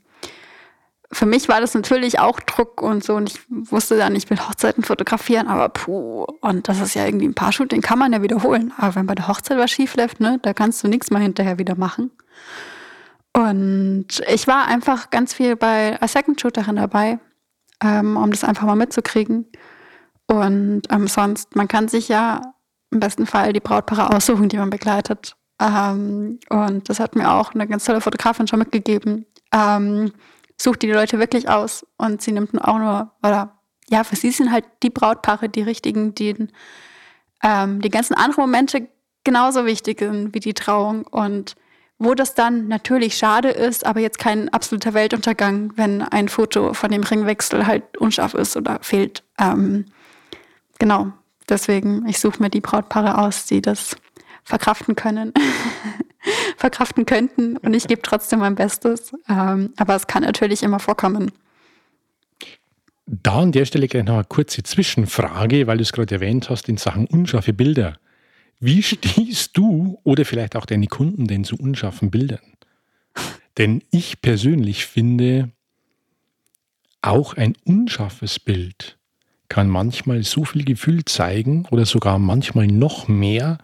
für 1.11 1.25
mich 1.25 1.47
war 1.47 1.61
das 1.61 1.73
natürlich 1.73 2.19
auch 2.19 2.39
Druck 2.39 2.81
und 2.81 3.03
so 3.03 3.15
und 3.15 3.29
ich 3.29 3.39
wusste 3.49 3.97
dann, 3.97 4.15
ich 4.15 4.29
will 4.29 4.39
Hochzeiten 4.39 4.83
fotografieren, 4.83 5.47
aber 5.47 5.69
puh, 5.69 6.25
und 6.41 6.67
das 6.67 6.81
ist 6.81 6.95
ja 6.95 7.05
irgendwie 7.05 7.27
ein 7.27 7.35
Paar-Shoot, 7.35 7.71
den 7.71 7.81
kann 7.81 7.99
man 7.99 8.11
ja 8.11 8.21
wiederholen. 8.21 8.73
Aber 8.77 8.95
wenn 8.95 9.05
bei 9.05 9.15
der 9.15 9.27
Hochzeit 9.27 9.57
was 9.57 9.71
schief 9.71 9.95
läuft, 9.95 10.19
ne, 10.19 10.39
da 10.41 10.53
kannst 10.53 10.83
du 10.83 10.87
nichts 10.87 11.11
mal 11.11 11.21
hinterher 11.21 11.59
wieder 11.59 11.75
machen. 11.75 12.11
Und 13.35 14.21
ich 14.29 14.47
war 14.47 14.65
einfach 14.67 15.09
ganz 15.09 15.33
viel 15.33 15.57
bei 15.57 16.01
A 16.01 16.07
Second 16.07 16.39
Shooterin 16.39 16.77
dabei, 16.77 17.19
ähm, 17.83 18.15
um 18.15 18.31
das 18.31 18.45
einfach 18.45 18.65
mal 18.65 18.77
mitzukriegen. 18.77 19.45
Und 20.27 20.83
ähm, 20.89 21.07
sonst, 21.07 21.53
man 21.53 21.67
kann 21.67 21.89
sich 21.89 22.07
ja 22.07 22.41
im 22.91 23.01
besten 23.01 23.25
Fall 23.25 23.51
die 23.51 23.59
Brautpaare 23.59 24.15
aussuchen, 24.15 24.47
die 24.47 24.57
man 24.57 24.69
begleitet. 24.69 25.35
Ähm, 25.61 26.39
und 26.49 26.87
das 26.87 27.01
hat 27.01 27.17
mir 27.17 27.29
auch 27.29 27.53
eine 27.53 27.67
ganz 27.67 27.83
tolle 27.83 27.99
Fotografin 27.99 28.47
schon 28.47 28.59
mitgegeben. 28.59 29.25
Ähm, 29.53 30.13
sucht 30.57 30.81
die 30.83 30.91
Leute 30.91 31.19
wirklich 31.19 31.49
aus 31.49 31.85
und 31.97 32.21
sie 32.21 32.31
nimmt 32.31 32.57
auch 32.63 32.77
nur, 32.77 33.11
oder 33.21 33.59
ja, 33.89 34.05
für 34.05 34.15
sie 34.15 34.31
sind 34.31 34.49
halt 34.49 34.63
die 34.81 34.89
Brautpaare 34.89 35.49
die 35.49 35.61
richtigen, 35.61 36.15
die 36.15 36.47
ähm, 37.43 37.81
die 37.81 37.89
ganzen 37.89 38.13
anderen 38.13 38.45
Momente 38.45 38.87
genauso 39.25 39.65
wichtig 39.65 39.99
sind 39.99 40.33
wie 40.33 40.39
die 40.39 40.53
Trauung 40.53 41.05
und 41.07 41.55
wo 41.97 42.13
das 42.13 42.33
dann 42.33 42.67
natürlich 42.67 43.17
schade 43.17 43.49
ist, 43.49 43.85
aber 43.85 43.99
jetzt 43.99 44.19
kein 44.19 44.49
absoluter 44.49 44.93
Weltuntergang, 44.93 45.71
wenn 45.75 46.01
ein 46.01 46.27
Foto 46.27 46.73
von 46.73 46.91
dem 46.91 47.03
Ringwechsel 47.03 47.67
halt 47.67 47.97
unscharf 47.97 48.33
ist 48.33 48.57
oder 48.57 48.79
fehlt. 48.81 49.23
Ähm, 49.39 49.85
genau, 50.77 51.13
deswegen, 51.47 52.07
ich 52.07 52.19
suche 52.19 52.41
mir 52.41 52.49
die 52.49 52.61
Brautpaare 52.61 53.17
aus, 53.17 53.45
die 53.45 53.61
das 53.61 53.95
verkraften 54.43 54.95
können. 54.95 55.33
verkraften 56.57 57.05
könnten 57.05 57.57
und 57.57 57.73
ich 57.73 57.87
gebe 57.87 58.01
trotzdem 58.01 58.39
mein 58.39 58.55
Bestes. 58.55 59.13
Ähm, 59.29 59.73
aber 59.77 59.95
es 59.95 60.07
kann 60.07 60.23
natürlich 60.23 60.63
immer 60.63 60.79
vorkommen. 60.79 61.31
Da 63.05 63.41
an 63.41 63.51
der 63.51 63.65
Stelle 63.65 63.87
gleich 63.87 64.03
noch 64.03 64.15
eine 64.15 64.23
kurze 64.23 64.63
Zwischenfrage, 64.63 65.67
weil 65.67 65.77
du 65.77 65.83
es 65.83 65.93
gerade 65.93 66.15
erwähnt 66.15 66.49
hast 66.49 66.67
in 66.67 66.77
Sachen 66.77 67.05
unscharfe 67.05 67.53
Bilder. 67.53 67.97
Wie 68.65 68.81
stehst 68.81 69.55
du 69.55 69.99
oder 70.03 70.25
vielleicht 70.25 70.55
auch 70.55 70.65
deine 70.65 70.87
Kunden 70.87 71.27
denn 71.27 71.43
zu 71.43 71.55
unscharfen 71.55 72.09
Bildern? 72.09 72.41
Denn 73.59 73.83
ich 73.91 74.21
persönlich 74.21 74.87
finde, 74.87 75.51
auch 77.03 77.35
ein 77.35 77.55
unscharfes 77.65 78.39
Bild 78.39 78.97
kann 79.49 79.69
manchmal 79.69 80.23
so 80.23 80.45
viel 80.45 80.65
Gefühl 80.65 81.05
zeigen 81.05 81.67
oder 81.69 81.85
sogar 81.85 82.17
manchmal 82.17 82.65
noch 82.65 83.07
mehr, 83.07 83.59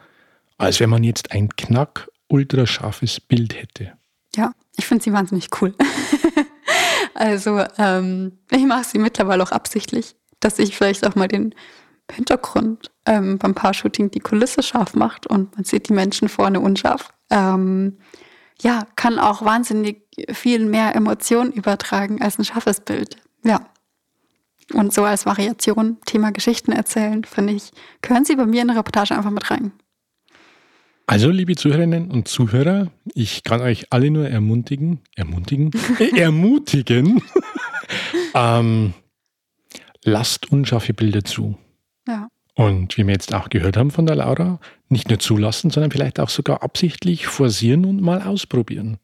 als 0.60 0.80
wenn 0.80 0.92
man 0.92 1.04
jetzt 1.04 1.32
ein 1.32 1.50
knack 1.50 2.08
ultrascharfes 2.28 3.20
Bild 3.22 3.60
hätte. 3.60 3.94
Ja, 4.36 4.54
ich 4.78 4.86
finde 4.86 5.04
sie 5.04 5.14
wahnsinnig 5.14 5.48
cool. 5.60 5.74
also 7.16 7.66
ähm, 7.80 8.34
ich 8.52 8.66
mache 8.66 8.84
sie 8.84 9.00
mittlerweile 9.00 9.42
auch 9.42 9.52
absichtlich, 9.52 10.14
dass 10.40 10.60
ich 10.60 10.78
vielleicht 10.78 11.08
auch 11.08 11.16
mal 11.16 11.28
den 11.28 11.56
Hintergrund 12.12 12.91
ähm, 13.06 13.38
beim 13.38 13.56
Paar-Shooting 13.56 14.12
die 14.12 14.20
Kulisse 14.20 14.64
scharf 14.64 14.94
macht 14.96 15.28
und 15.28 15.56
man 15.56 15.64
sieht 15.64 15.90
die 15.90 15.94
Menschen 15.94 16.30
vorne 16.30 16.60
unscharf. 16.60 17.14
Ähm, 17.30 17.98
ja, 18.62 18.86
kann 18.96 19.18
auch 19.18 19.44
wahnsinnig 19.44 20.04
viel 20.32 20.66
mehr 20.66 20.96
Emotionen 20.96 21.52
übertragen 21.52 22.22
als 22.22 22.38
ein 22.38 22.46
scharfes 22.46 22.82
Bild. 22.82 23.18
Ja. 23.44 23.68
Und 24.74 24.94
so 24.94 25.04
als 25.04 25.26
Variation, 25.26 25.98
Thema 26.06 26.32
Geschichten 26.32 26.72
erzählen, 26.72 27.24
finde 27.24 27.54
ich, 27.54 27.72
gehören 28.02 28.24
Sie 28.24 28.36
bei 28.36 28.46
mir 28.46 28.62
in 28.62 28.70
eine 28.70 28.80
Reportage 28.80 29.16
einfach 29.16 29.32
mit 29.32 29.50
rein. 29.52 29.74
Also, 31.08 31.30
liebe 31.30 31.56
Zuhörerinnen 31.56 32.10
und 32.10 32.30
Zuhörer, 32.30 32.90
ich 33.14 33.44
kann 33.44 33.60
euch 33.60 33.92
alle 33.92 34.12
nur 34.12 34.30
ermutigen, 34.30 35.02
ermutigen, 35.16 35.72
äh, 36.00 36.18
ermutigen, 36.18 37.22
ähm, 38.34 38.94
lasst 40.06 40.52
unscharfe 40.52 40.94
Bilder 40.94 41.26
zu. 41.26 41.58
Ja. 42.08 42.30
Und 42.54 42.98
wie 42.98 43.06
wir 43.06 43.14
jetzt 43.14 43.34
auch 43.34 43.50
gehört 43.50 43.78
haben 43.78 43.92
von 43.92 44.06
der 44.06 44.18
Laura, 44.18 44.60
nicht 44.90 45.10
nur 45.10 45.20
zulassen, 45.20 45.70
sondern 45.70 45.92
vielleicht 45.92 46.20
auch 46.20 46.30
sogar 46.30 46.64
absichtlich 46.64 47.28
forcieren 47.28 47.86
und 47.86 48.02
mal 48.02 48.22
ausprobieren. 48.22 48.98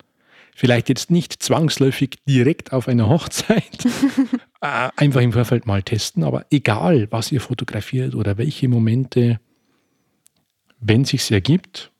Vielleicht 0.53 0.89
jetzt 0.89 1.11
nicht 1.11 1.41
zwangsläufig 1.41 2.17
direkt 2.27 2.73
auf 2.73 2.87
einer 2.87 3.07
Hochzeit, 3.07 3.85
äh, 4.61 4.89
einfach 4.95 5.21
im 5.21 5.31
Vorfeld 5.31 5.65
mal 5.65 5.83
testen, 5.83 6.23
aber 6.23 6.45
egal, 6.51 7.07
was 7.11 7.31
ihr 7.31 7.41
fotografiert 7.41 8.15
oder 8.15 8.37
welche 8.37 8.67
Momente, 8.67 9.39
wenn 10.79 11.03
es 11.03 11.09
sich 11.09 11.31
ergibt, 11.31 11.91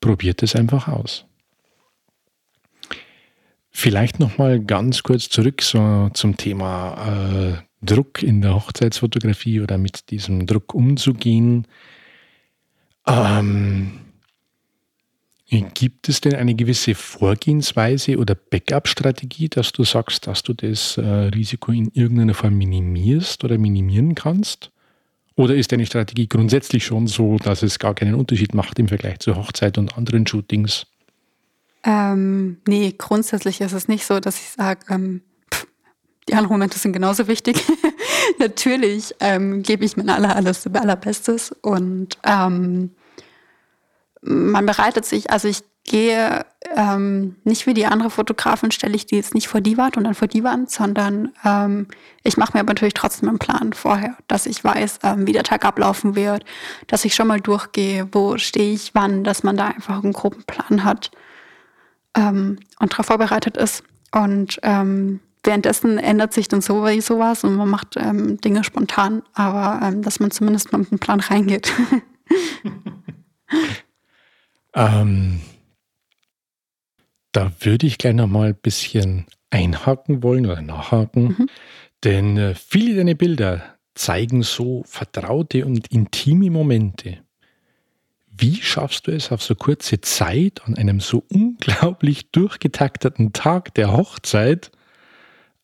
probiert 0.00 0.42
es 0.42 0.56
einfach 0.56 0.88
aus. 0.88 1.26
Vielleicht 3.70 4.18
noch 4.18 4.36
mal 4.36 4.58
ganz 4.58 5.02
kurz 5.02 5.28
zurück 5.28 5.62
so 5.62 6.10
zum 6.12 6.36
Thema 6.36 7.58
äh, 7.60 7.69
Druck 7.82 8.22
in 8.22 8.42
der 8.42 8.54
Hochzeitsfotografie 8.54 9.60
oder 9.60 9.78
mit 9.78 10.10
diesem 10.10 10.46
Druck 10.46 10.74
umzugehen. 10.74 11.66
Ähm, 13.06 14.00
gibt 15.74 16.08
es 16.08 16.20
denn 16.20 16.34
eine 16.34 16.54
gewisse 16.54 16.94
Vorgehensweise 16.94 18.18
oder 18.18 18.34
Backup-Strategie, 18.34 19.48
dass 19.48 19.72
du 19.72 19.84
sagst, 19.84 20.26
dass 20.26 20.42
du 20.42 20.54
das 20.54 20.96
äh, 20.96 21.02
Risiko 21.02 21.72
in 21.72 21.90
irgendeiner 21.92 22.34
Form 22.34 22.56
minimierst 22.56 23.42
oder 23.42 23.58
minimieren 23.58 24.14
kannst? 24.14 24.70
Oder 25.34 25.54
ist 25.56 25.72
deine 25.72 25.86
Strategie 25.86 26.28
grundsätzlich 26.28 26.84
schon 26.84 27.06
so, 27.06 27.38
dass 27.38 27.62
es 27.62 27.78
gar 27.78 27.94
keinen 27.94 28.14
Unterschied 28.14 28.54
macht 28.54 28.78
im 28.78 28.88
Vergleich 28.88 29.20
zur 29.20 29.36
Hochzeit 29.36 29.78
und 29.78 29.96
anderen 29.96 30.26
Shootings? 30.26 30.86
Ähm, 31.82 32.58
nee, 32.68 32.94
grundsätzlich 32.96 33.60
ist 33.60 33.72
es 33.72 33.88
nicht 33.88 34.04
so, 34.04 34.20
dass 34.20 34.38
ich 34.38 34.50
sage, 34.50 34.80
ähm, 34.90 35.22
die 36.30 36.36
anderen 36.36 36.54
Momente 36.54 36.78
sind 36.78 36.92
genauso 36.92 37.26
wichtig. 37.26 37.64
Natürlich 38.38 39.14
ähm, 39.20 39.62
gebe 39.62 39.84
ich 39.84 39.96
mein 39.96 40.08
aller, 40.08 40.36
alles, 40.36 40.66
allerbestes 40.66 41.52
und 41.62 42.18
ähm, 42.24 42.90
man 44.22 44.66
bereitet 44.66 45.06
sich, 45.06 45.30
also 45.30 45.48
ich 45.48 45.62
gehe 45.82 46.44
ähm, 46.76 47.36
nicht 47.44 47.66
wie 47.66 47.74
die 47.74 47.86
andere 47.86 48.10
Fotografin, 48.10 48.70
stelle 48.70 48.94
ich 48.94 49.06
die 49.06 49.16
jetzt 49.16 49.34
nicht 49.34 49.48
vor 49.48 49.60
die 49.60 49.76
Wand 49.76 49.96
und 49.96 50.04
dann 50.04 50.14
vor 50.14 50.28
die 50.28 50.44
Wand, 50.44 50.70
sondern 50.70 51.32
ähm, 51.44 51.88
ich 52.22 52.36
mache 52.36 52.52
mir 52.54 52.60
aber 52.60 52.74
natürlich 52.74 52.94
trotzdem 52.94 53.28
einen 53.28 53.38
Plan 53.38 53.72
vorher, 53.72 54.16
dass 54.28 54.46
ich 54.46 54.62
weiß, 54.62 55.00
ähm, 55.02 55.26
wie 55.26 55.32
der 55.32 55.42
Tag 55.42 55.64
ablaufen 55.64 56.14
wird, 56.14 56.44
dass 56.86 57.04
ich 57.04 57.14
schon 57.14 57.26
mal 57.26 57.40
durchgehe, 57.40 58.06
wo 58.12 58.36
stehe 58.38 58.74
ich 58.74 58.94
wann, 58.94 59.24
dass 59.24 59.42
man 59.42 59.56
da 59.56 59.68
einfach 59.68 60.02
einen 60.02 60.12
groben 60.12 60.44
Plan 60.44 60.84
hat 60.84 61.10
ähm, 62.16 62.58
und 62.78 62.92
darauf 62.92 63.06
vorbereitet 63.06 63.56
ist. 63.56 63.82
Und 64.12 64.60
ähm, 64.62 65.20
währenddessen 65.42 65.98
ändert 65.98 66.32
sich 66.32 66.48
dann 66.48 66.60
sowieso 66.60 67.18
was 67.18 67.44
und 67.44 67.56
man 67.56 67.68
macht 67.68 67.96
ähm, 67.96 68.40
Dinge 68.40 68.64
spontan, 68.64 69.22
aber 69.32 69.92
dass 69.96 70.20
man 70.20 70.30
zumindest 70.30 70.72
mal 70.72 70.78
mit 70.78 70.92
einem 70.92 70.98
Plan 70.98 71.20
reingeht. 71.20 71.72
ähm 74.74 75.40
da 77.32 77.52
würde 77.60 77.86
ich 77.86 77.98
gleich 77.98 78.14
nochmal 78.14 78.48
ein 78.48 78.58
bisschen 78.60 79.26
einhaken 79.50 80.22
wollen 80.22 80.46
oder 80.46 80.62
nachhaken, 80.62 81.36
mhm. 81.38 81.48
denn 82.04 82.36
äh, 82.36 82.54
viele 82.54 82.96
deiner 82.96 83.14
Bilder 83.14 83.62
zeigen 83.94 84.42
so 84.42 84.82
vertraute 84.86 85.66
und 85.66 85.92
intime 85.92 86.50
Momente. 86.50 87.18
Wie 88.30 88.56
schaffst 88.56 89.06
du 89.06 89.12
es 89.12 89.32
auf 89.32 89.42
so 89.42 89.54
kurze 89.54 90.00
Zeit 90.00 90.62
an 90.64 90.76
einem 90.76 91.00
so 91.00 91.24
unglaublich 91.30 92.30
durchgetakteten 92.30 93.32
Tag 93.32 93.74
der 93.74 93.92
Hochzeit, 93.92 94.70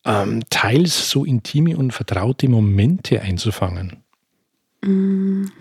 ähm, 0.07 0.43
teils 0.49 1.09
so 1.09 1.25
intime 1.25 1.77
und 1.77 1.91
vertraute 1.91 2.49
Momente 2.49 3.21
einzufangen? 3.21 4.03
Mm. 4.81 5.45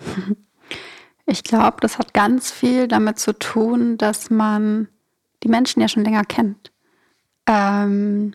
Ich 1.28 1.42
glaube, 1.42 1.78
das 1.80 1.98
hat 1.98 2.14
ganz 2.14 2.52
viel 2.52 2.86
damit 2.86 3.18
zu 3.18 3.36
tun, 3.36 3.98
dass 3.98 4.30
man 4.30 4.86
die 5.42 5.48
Menschen 5.48 5.82
ja 5.82 5.88
schon 5.88 6.04
länger 6.04 6.24
kennt. 6.24 6.70
Ähm, 7.48 8.32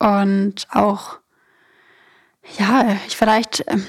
und 0.00 0.66
auch, 0.70 1.18
ja, 2.58 2.96
ich 3.06 3.16
vielleicht 3.16 3.64
ähm, 3.68 3.86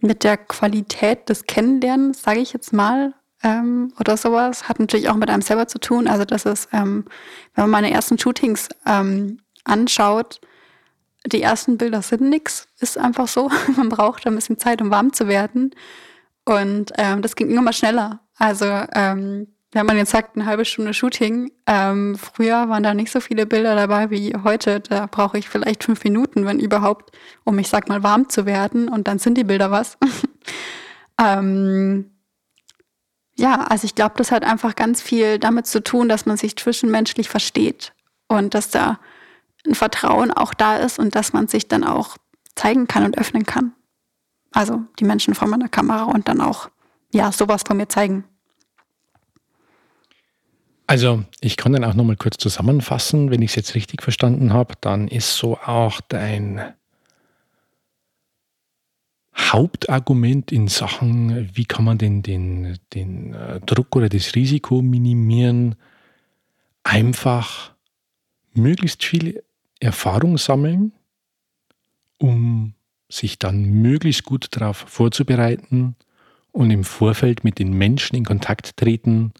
mit 0.00 0.24
der 0.24 0.38
Qualität 0.38 1.28
des 1.28 1.44
Kennenlernens, 1.44 2.22
sage 2.22 2.40
ich 2.40 2.54
jetzt 2.54 2.72
mal, 2.72 3.12
ähm, 3.42 3.92
oder 4.00 4.16
sowas, 4.16 4.70
hat 4.70 4.80
natürlich 4.80 5.10
auch 5.10 5.16
mit 5.16 5.28
einem 5.28 5.42
selber 5.42 5.68
zu 5.68 5.78
tun. 5.78 6.08
Also 6.08 6.24
das 6.24 6.46
ist, 6.46 6.68
ähm, 6.72 7.04
wenn 7.54 7.64
man 7.64 7.70
meine 7.70 7.90
ersten 7.90 8.18
Shootings 8.18 8.70
ähm, 8.86 9.40
anschaut, 9.64 10.40
die 11.26 11.42
ersten 11.42 11.78
Bilder 11.78 12.02
sind 12.02 12.22
nichts, 12.22 12.68
ist 12.80 12.98
einfach 12.98 13.28
so. 13.28 13.50
Man 13.76 13.88
braucht 13.88 14.26
ein 14.26 14.34
bisschen 14.34 14.58
Zeit, 14.58 14.82
um 14.82 14.90
warm 14.90 15.12
zu 15.12 15.28
werden. 15.28 15.74
Und 16.44 16.92
ähm, 16.98 17.22
das 17.22 17.36
ging 17.36 17.50
immer 17.50 17.72
schneller. 17.72 18.20
Also 18.36 18.66
ähm, 18.66 19.46
wenn 19.72 19.86
man 19.86 19.96
jetzt 19.96 20.10
sagt, 20.10 20.36
eine 20.36 20.44
halbe 20.44 20.66
Stunde 20.66 20.92
Shooting, 20.92 21.50
ähm, 21.66 22.16
früher 22.16 22.68
waren 22.68 22.82
da 22.82 22.92
nicht 22.92 23.10
so 23.10 23.20
viele 23.20 23.46
Bilder 23.46 23.74
dabei 23.74 24.10
wie 24.10 24.34
heute. 24.44 24.80
Da 24.80 25.06
brauche 25.06 25.38
ich 25.38 25.48
vielleicht 25.48 25.84
fünf 25.84 26.04
Minuten, 26.04 26.44
wenn 26.44 26.60
überhaupt, 26.60 27.16
um 27.44 27.58
ich 27.58 27.68
sag 27.68 27.88
mal 27.88 28.02
warm 28.02 28.28
zu 28.28 28.44
werden 28.44 28.88
und 28.88 29.08
dann 29.08 29.18
sind 29.18 29.38
die 29.38 29.44
Bilder 29.44 29.70
was. 29.70 29.96
ähm, 31.20 32.10
ja, 33.34 33.62
also 33.62 33.86
ich 33.86 33.94
glaube, 33.94 34.14
das 34.18 34.30
hat 34.30 34.44
einfach 34.44 34.76
ganz 34.76 35.00
viel 35.00 35.38
damit 35.38 35.66
zu 35.66 35.82
tun, 35.82 36.08
dass 36.08 36.26
man 36.26 36.36
sich 36.36 36.56
zwischenmenschlich 36.56 37.30
versteht 37.30 37.94
und 38.28 38.52
dass 38.52 38.68
da 38.68 38.98
ein 39.66 39.74
Vertrauen 39.74 40.30
auch 40.32 40.54
da 40.54 40.76
ist 40.76 40.98
und 40.98 41.14
dass 41.14 41.32
man 41.32 41.48
sich 41.48 41.68
dann 41.68 41.84
auch 41.84 42.16
zeigen 42.54 42.86
kann 42.86 43.04
und 43.04 43.18
öffnen 43.18 43.46
kann. 43.46 43.72
Also 44.52 44.82
die 44.98 45.04
Menschen 45.04 45.34
vor 45.34 45.48
meiner 45.48 45.68
Kamera 45.68 46.04
und 46.04 46.28
dann 46.28 46.40
auch, 46.40 46.68
ja, 47.12 47.32
sowas 47.32 47.62
von 47.66 47.76
mir 47.76 47.88
zeigen. 47.88 48.24
Also 50.86 51.24
ich 51.40 51.56
kann 51.56 51.72
dann 51.72 51.84
auch 51.84 51.94
nochmal 51.94 52.16
kurz 52.16 52.36
zusammenfassen, 52.36 53.30
wenn 53.30 53.40
ich 53.40 53.52
es 53.52 53.56
jetzt 53.56 53.74
richtig 53.74 54.02
verstanden 54.02 54.52
habe, 54.52 54.74
dann 54.80 55.08
ist 55.08 55.36
so 55.36 55.56
auch 55.58 56.00
dein 56.02 56.74
Hauptargument 59.34 60.52
in 60.52 60.68
Sachen, 60.68 61.50
wie 61.54 61.64
kann 61.64 61.84
man 61.84 61.96
denn 61.96 62.22
den, 62.22 62.78
den 62.92 63.32
äh, 63.32 63.60
Druck 63.60 63.96
oder 63.96 64.08
das 64.08 64.34
Risiko 64.34 64.82
minimieren, 64.82 65.76
einfach 66.82 67.72
möglichst 68.52 69.02
viel 69.02 69.42
Erfahrung 69.82 70.38
sammeln, 70.38 70.92
um 72.18 72.74
sich 73.10 73.38
dann 73.38 73.64
möglichst 73.64 74.24
gut 74.24 74.48
darauf 74.50 74.76
vorzubereiten 74.76 75.96
und 76.52 76.70
im 76.70 76.84
Vorfeld 76.84 77.44
mit 77.44 77.58
den 77.58 77.72
Menschen 77.72 78.16
in 78.16 78.24
Kontakt 78.24 78.76
treten, 78.76 79.32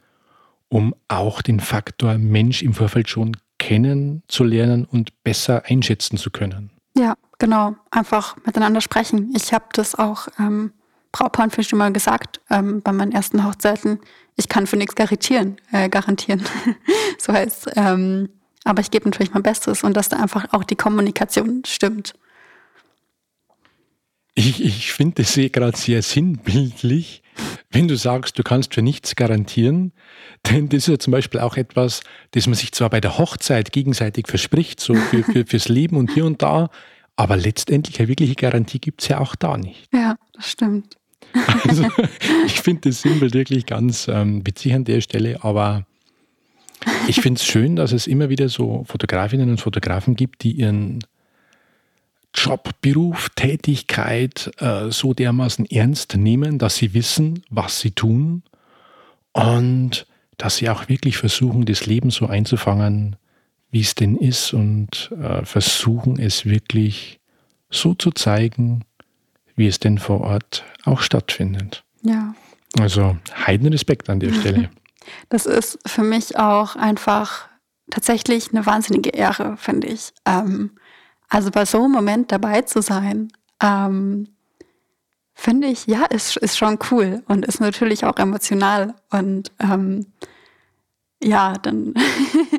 um 0.68 0.94
auch 1.08 1.42
den 1.42 1.60
Faktor 1.60 2.18
Mensch 2.18 2.62
im 2.62 2.74
Vorfeld 2.74 3.08
schon 3.08 3.36
kennenzulernen 3.58 4.84
und 4.84 5.22
besser 5.22 5.62
einschätzen 5.66 6.16
zu 6.16 6.30
können. 6.30 6.70
Ja, 6.96 7.14
genau. 7.38 7.76
Einfach 7.90 8.36
miteinander 8.44 8.80
sprechen. 8.80 9.32
Ich 9.36 9.52
habe 9.52 9.66
das 9.72 9.94
auch 9.94 10.28
ähm, 10.38 10.72
Brautpaaren 11.12 11.50
schon 11.62 11.78
mal 11.78 11.92
gesagt 11.92 12.40
ähm, 12.50 12.82
bei 12.82 12.92
meinen 12.92 13.12
ersten 13.12 13.46
Hochzeiten. 13.46 14.00
Ich 14.36 14.48
kann 14.48 14.66
für 14.66 14.76
nichts 14.76 14.94
garantieren. 14.94 15.56
Äh, 15.70 15.88
garantieren. 15.88 16.42
so 17.18 17.32
heißt 17.32 17.70
ähm, 17.76 18.28
aber 18.64 18.80
ich 18.80 18.90
gebe 18.90 19.08
natürlich 19.08 19.32
mein 19.32 19.42
Bestes 19.42 19.82
und 19.82 19.96
dass 19.96 20.08
da 20.08 20.18
einfach 20.18 20.52
auch 20.52 20.64
die 20.64 20.76
Kommunikation 20.76 21.62
stimmt. 21.66 22.14
Ich, 24.34 24.64
ich 24.64 24.92
finde 24.92 25.22
das 25.22 25.34
gerade 25.34 25.76
sehr 25.76 26.00
sinnbildlich, 26.00 27.22
wenn 27.70 27.86
du 27.86 27.96
sagst, 27.96 28.38
du 28.38 28.42
kannst 28.42 28.74
für 28.74 28.82
nichts 28.82 29.14
garantieren, 29.14 29.92
denn 30.50 30.68
das 30.68 30.78
ist 30.78 30.86
ja 30.88 30.98
zum 30.98 31.10
Beispiel 31.10 31.40
auch 31.40 31.56
etwas, 31.56 32.00
das 32.30 32.46
man 32.46 32.54
sich 32.54 32.72
zwar 32.72 32.88
bei 32.88 33.00
der 33.00 33.18
Hochzeit 33.18 33.72
gegenseitig 33.72 34.28
verspricht, 34.28 34.80
so 34.80 34.94
für, 34.94 35.22
für, 35.32 35.44
fürs 35.44 35.68
Leben 35.68 35.96
und 35.96 36.12
hier 36.12 36.24
und 36.24 36.40
da, 36.40 36.70
aber 37.16 37.36
letztendlich 37.36 37.98
eine 37.98 38.08
wirkliche 38.08 38.34
Garantie 38.34 38.78
gibt 38.78 39.02
es 39.02 39.08
ja 39.08 39.20
auch 39.20 39.34
da 39.34 39.58
nicht. 39.58 39.88
Ja, 39.92 40.16
das 40.32 40.50
stimmt. 40.50 40.96
Also, 41.64 41.86
ich 42.46 42.60
finde 42.60 42.88
das 42.88 43.02
Sinnbild 43.02 43.34
wirklich 43.34 43.66
ganz 43.66 44.08
ähm, 44.08 44.46
witzig 44.46 44.74
an 44.74 44.84
der 44.84 45.00
Stelle, 45.02 45.44
aber 45.44 45.86
ich 47.08 47.20
finde 47.20 47.38
es 47.38 47.44
schön, 47.44 47.76
dass 47.76 47.92
es 47.92 48.06
immer 48.06 48.28
wieder 48.28 48.48
so 48.48 48.84
Fotografinnen 48.86 49.50
und 49.50 49.60
Fotografen 49.60 50.16
gibt, 50.16 50.42
die 50.42 50.52
ihren 50.52 51.04
Job, 52.34 52.70
Beruf, 52.80 53.28
Tätigkeit 53.36 54.50
äh, 54.58 54.90
so 54.90 55.12
dermaßen 55.12 55.66
ernst 55.66 56.16
nehmen, 56.16 56.58
dass 56.58 56.76
sie 56.76 56.94
wissen, 56.94 57.42
was 57.50 57.80
sie 57.80 57.90
tun 57.90 58.42
und 59.32 60.06
dass 60.38 60.56
sie 60.56 60.70
auch 60.70 60.88
wirklich 60.88 61.18
versuchen, 61.18 61.66
das 61.66 61.86
Leben 61.86 62.10
so 62.10 62.26
einzufangen, 62.26 63.16
wie 63.70 63.80
es 63.80 63.94
denn 63.94 64.16
ist 64.16 64.54
und 64.54 65.12
äh, 65.20 65.44
versuchen 65.44 66.18
es 66.18 66.46
wirklich 66.46 67.20
so 67.70 67.94
zu 67.94 68.10
zeigen, 68.10 68.84
wie 69.56 69.66
es 69.66 69.78
denn 69.78 69.98
vor 69.98 70.22
Ort 70.22 70.64
auch 70.84 71.00
stattfindet. 71.00 71.84
Ja. 72.02 72.34
Also 72.78 73.16
Heidenrespekt 73.46 74.08
an 74.08 74.20
der 74.20 74.32
Stelle. 74.32 74.70
Das 75.28 75.46
ist 75.46 75.78
für 75.86 76.02
mich 76.02 76.38
auch 76.38 76.76
einfach 76.76 77.48
tatsächlich 77.90 78.50
eine 78.52 78.66
wahnsinnige 78.66 79.10
Ehre, 79.10 79.56
finde 79.56 79.88
ich. 79.88 80.12
Ähm, 80.24 80.72
also 81.28 81.50
bei 81.50 81.64
so 81.64 81.84
einem 81.84 81.92
Moment 81.92 82.32
dabei 82.32 82.62
zu 82.62 82.82
sein, 82.82 83.32
ähm, 83.62 84.28
finde 85.34 85.68
ich, 85.68 85.86
ja, 85.86 86.04
ist, 86.04 86.36
ist 86.36 86.58
schon 86.58 86.78
cool 86.90 87.22
und 87.26 87.46
ist 87.46 87.60
natürlich 87.60 88.04
auch 88.04 88.16
emotional. 88.16 88.94
Und 89.10 89.50
ähm, 89.58 90.06
ja, 91.22 91.54
dann 91.54 91.94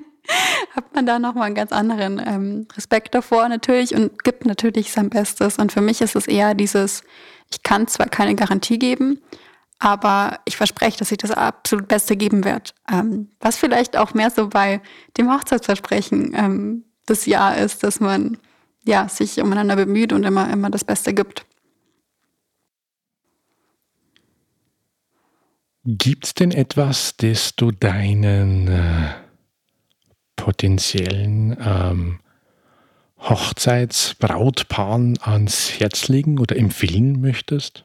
hat 0.75 0.95
man 0.95 1.06
da 1.06 1.19
nochmal 1.19 1.45
einen 1.45 1.56
ganz 1.56 1.71
anderen 1.71 2.21
ähm, 2.25 2.67
Respekt 2.75 3.13
davor 3.15 3.47
natürlich 3.49 3.93
und 3.93 4.23
gibt 4.23 4.45
natürlich 4.45 4.91
sein 4.91 5.10
Bestes. 5.10 5.58
Und 5.58 5.71
für 5.71 5.82
mich 5.82 6.01
ist 6.01 6.15
es 6.15 6.27
eher 6.27 6.56
dieses, 6.56 7.03
ich 7.51 7.63
kann 7.63 7.88
zwar 7.88 8.08
keine 8.08 8.36
Garantie 8.36 8.79
geben, 8.79 9.21
aber 9.84 10.39
ich 10.46 10.56
verspreche, 10.56 10.98
dass 10.98 11.12
ich 11.12 11.17
das 11.17 11.32
absolut 11.32 11.89
Beste 11.89 12.15
geben 12.15 12.46
werde. 12.46 12.72
Ähm, 12.89 13.30
was 13.41 13.58
vielleicht 13.58 13.98
auch 13.98 14.13
mehr 14.13 14.30
so 14.30 14.48
bei 14.48 14.82
dem 15.17 15.30
Hochzeitsversprechen 15.30 16.34
ähm, 16.34 16.86
des 17.10 17.26
Jahr 17.26 17.58
ist, 17.58 17.84
dass 17.84 18.00
man 18.00 18.38
ja, 18.86 19.10
sich 19.10 19.41
umeinander 19.41 19.76
bemüht 19.76 20.13
und 20.13 20.24
immer, 20.24 20.50
immer 20.50 20.69
das 20.69 20.86
Beste 20.86 21.13
gibt. 21.13 21.46
Gibt 25.84 26.26
es 26.28 26.34
denn 26.34 26.52
etwas, 26.52 27.17
das 27.17 27.58
du 27.58 27.72
deinen 27.72 28.69
äh, 28.69 29.10
potenziellen 30.38 31.58
ähm, 31.60 32.19
Hochzeitsbrautpaaren 33.19 35.17
ans 35.22 35.78
Herz 35.78 36.08
legen 36.08 36.39
oder 36.39 36.56
empfehlen 36.56 37.19
möchtest? 37.19 37.84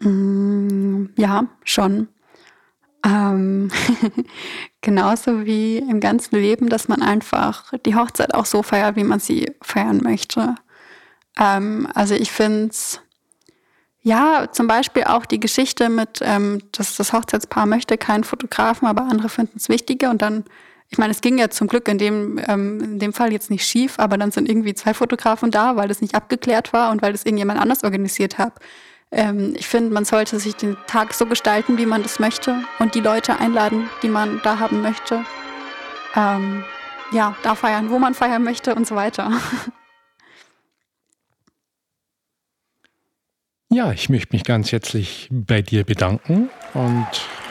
Mm, 0.00 1.06
ja, 1.16 1.46
schon. 1.64 2.08
Ähm, 3.04 3.70
genauso 4.80 5.46
wie 5.46 5.78
im 5.78 6.00
ganzen 6.00 6.36
Leben, 6.36 6.68
dass 6.68 6.88
man 6.88 7.02
einfach 7.02 7.72
die 7.86 7.94
Hochzeit 7.94 8.34
auch 8.34 8.46
so 8.46 8.62
feiert, 8.62 8.96
wie 8.96 9.04
man 9.04 9.20
sie 9.20 9.52
feiern 9.62 10.00
möchte. 10.02 10.54
Ähm, 11.38 11.88
also 11.94 12.14
ich 12.14 12.30
finde 12.30 12.68
es, 12.68 13.00
ja, 14.02 14.48
zum 14.52 14.66
Beispiel 14.66 15.04
auch 15.04 15.26
die 15.26 15.40
Geschichte 15.40 15.88
mit, 15.88 16.20
ähm, 16.22 16.62
dass 16.72 16.96
das 16.96 17.12
Hochzeitspaar 17.12 17.66
möchte 17.66 17.98
keinen 17.98 18.24
Fotografen, 18.24 18.88
aber 18.88 19.02
andere 19.02 19.28
finden 19.28 19.56
es 19.56 19.68
wichtiger 19.68 20.10
und 20.10 20.22
dann 20.22 20.44
ich 20.92 20.98
meine, 20.98 21.12
es 21.12 21.20
ging 21.20 21.38
ja 21.38 21.48
zum 21.50 21.68
Glück 21.68 21.86
in 21.86 21.98
dem, 21.98 22.40
ähm, 22.48 22.80
in 22.80 22.98
dem 22.98 23.12
Fall 23.12 23.32
jetzt 23.32 23.48
nicht 23.48 23.64
schief, 23.64 24.00
aber 24.00 24.18
dann 24.18 24.32
sind 24.32 24.48
irgendwie 24.48 24.74
zwei 24.74 24.92
Fotografen 24.92 25.52
da, 25.52 25.76
weil 25.76 25.86
das 25.86 26.00
nicht 26.00 26.16
abgeklärt 26.16 26.72
war 26.72 26.90
und 26.90 27.00
weil 27.00 27.12
das 27.12 27.24
irgendjemand 27.24 27.60
anders 27.60 27.84
organisiert 27.84 28.38
hat. 28.38 28.54
Ähm, 29.12 29.54
ich 29.56 29.66
finde, 29.66 29.92
man 29.92 30.04
sollte 30.04 30.38
sich 30.38 30.56
den 30.56 30.76
Tag 30.86 31.14
so 31.14 31.26
gestalten, 31.26 31.78
wie 31.78 31.86
man 31.86 32.02
das 32.02 32.18
möchte 32.20 32.62
und 32.78 32.94
die 32.94 33.00
Leute 33.00 33.38
einladen, 33.38 33.90
die 34.02 34.08
man 34.08 34.40
da 34.42 34.58
haben 34.58 34.82
möchte. 34.82 35.24
Ähm, 36.14 36.64
ja, 37.12 37.34
da 37.42 37.54
feiern, 37.54 37.90
wo 37.90 37.98
man 37.98 38.14
feiern 38.14 38.44
möchte 38.44 38.74
und 38.74 38.86
so 38.86 38.94
weiter. 38.94 39.32
Ja, 43.72 43.92
ich 43.92 44.08
möchte 44.08 44.34
mich 44.34 44.42
ganz 44.42 44.72
herzlich 44.72 45.28
bei 45.30 45.62
dir 45.62 45.84
bedanken 45.84 46.50
und 46.74 47.06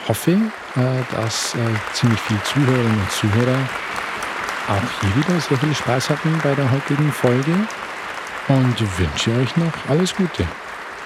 hoffe, 0.06 0.32
äh, 0.32 1.14
dass 1.16 1.54
äh, 1.54 1.58
ziemlich 1.94 2.20
viele 2.20 2.42
Zuhörerinnen 2.42 3.00
und 3.00 3.10
Zuhörer 3.10 3.58
auch 4.68 5.00
hier 5.00 5.16
wieder 5.16 5.40
sehr 5.40 5.56
viel 5.56 5.74
Spaß 5.74 6.10
hatten 6.10 6.38
bei 6.42 6.54
der 6.54 6.70
heutigen 6.70 7.10
Folge 7.10 7.54
und 8.48 8.98
wünsche 8.98 9.32
euch 9.32 9.56
noch 9.56 9.72
alles 9.88 10.14
Gute. 10.14 10.46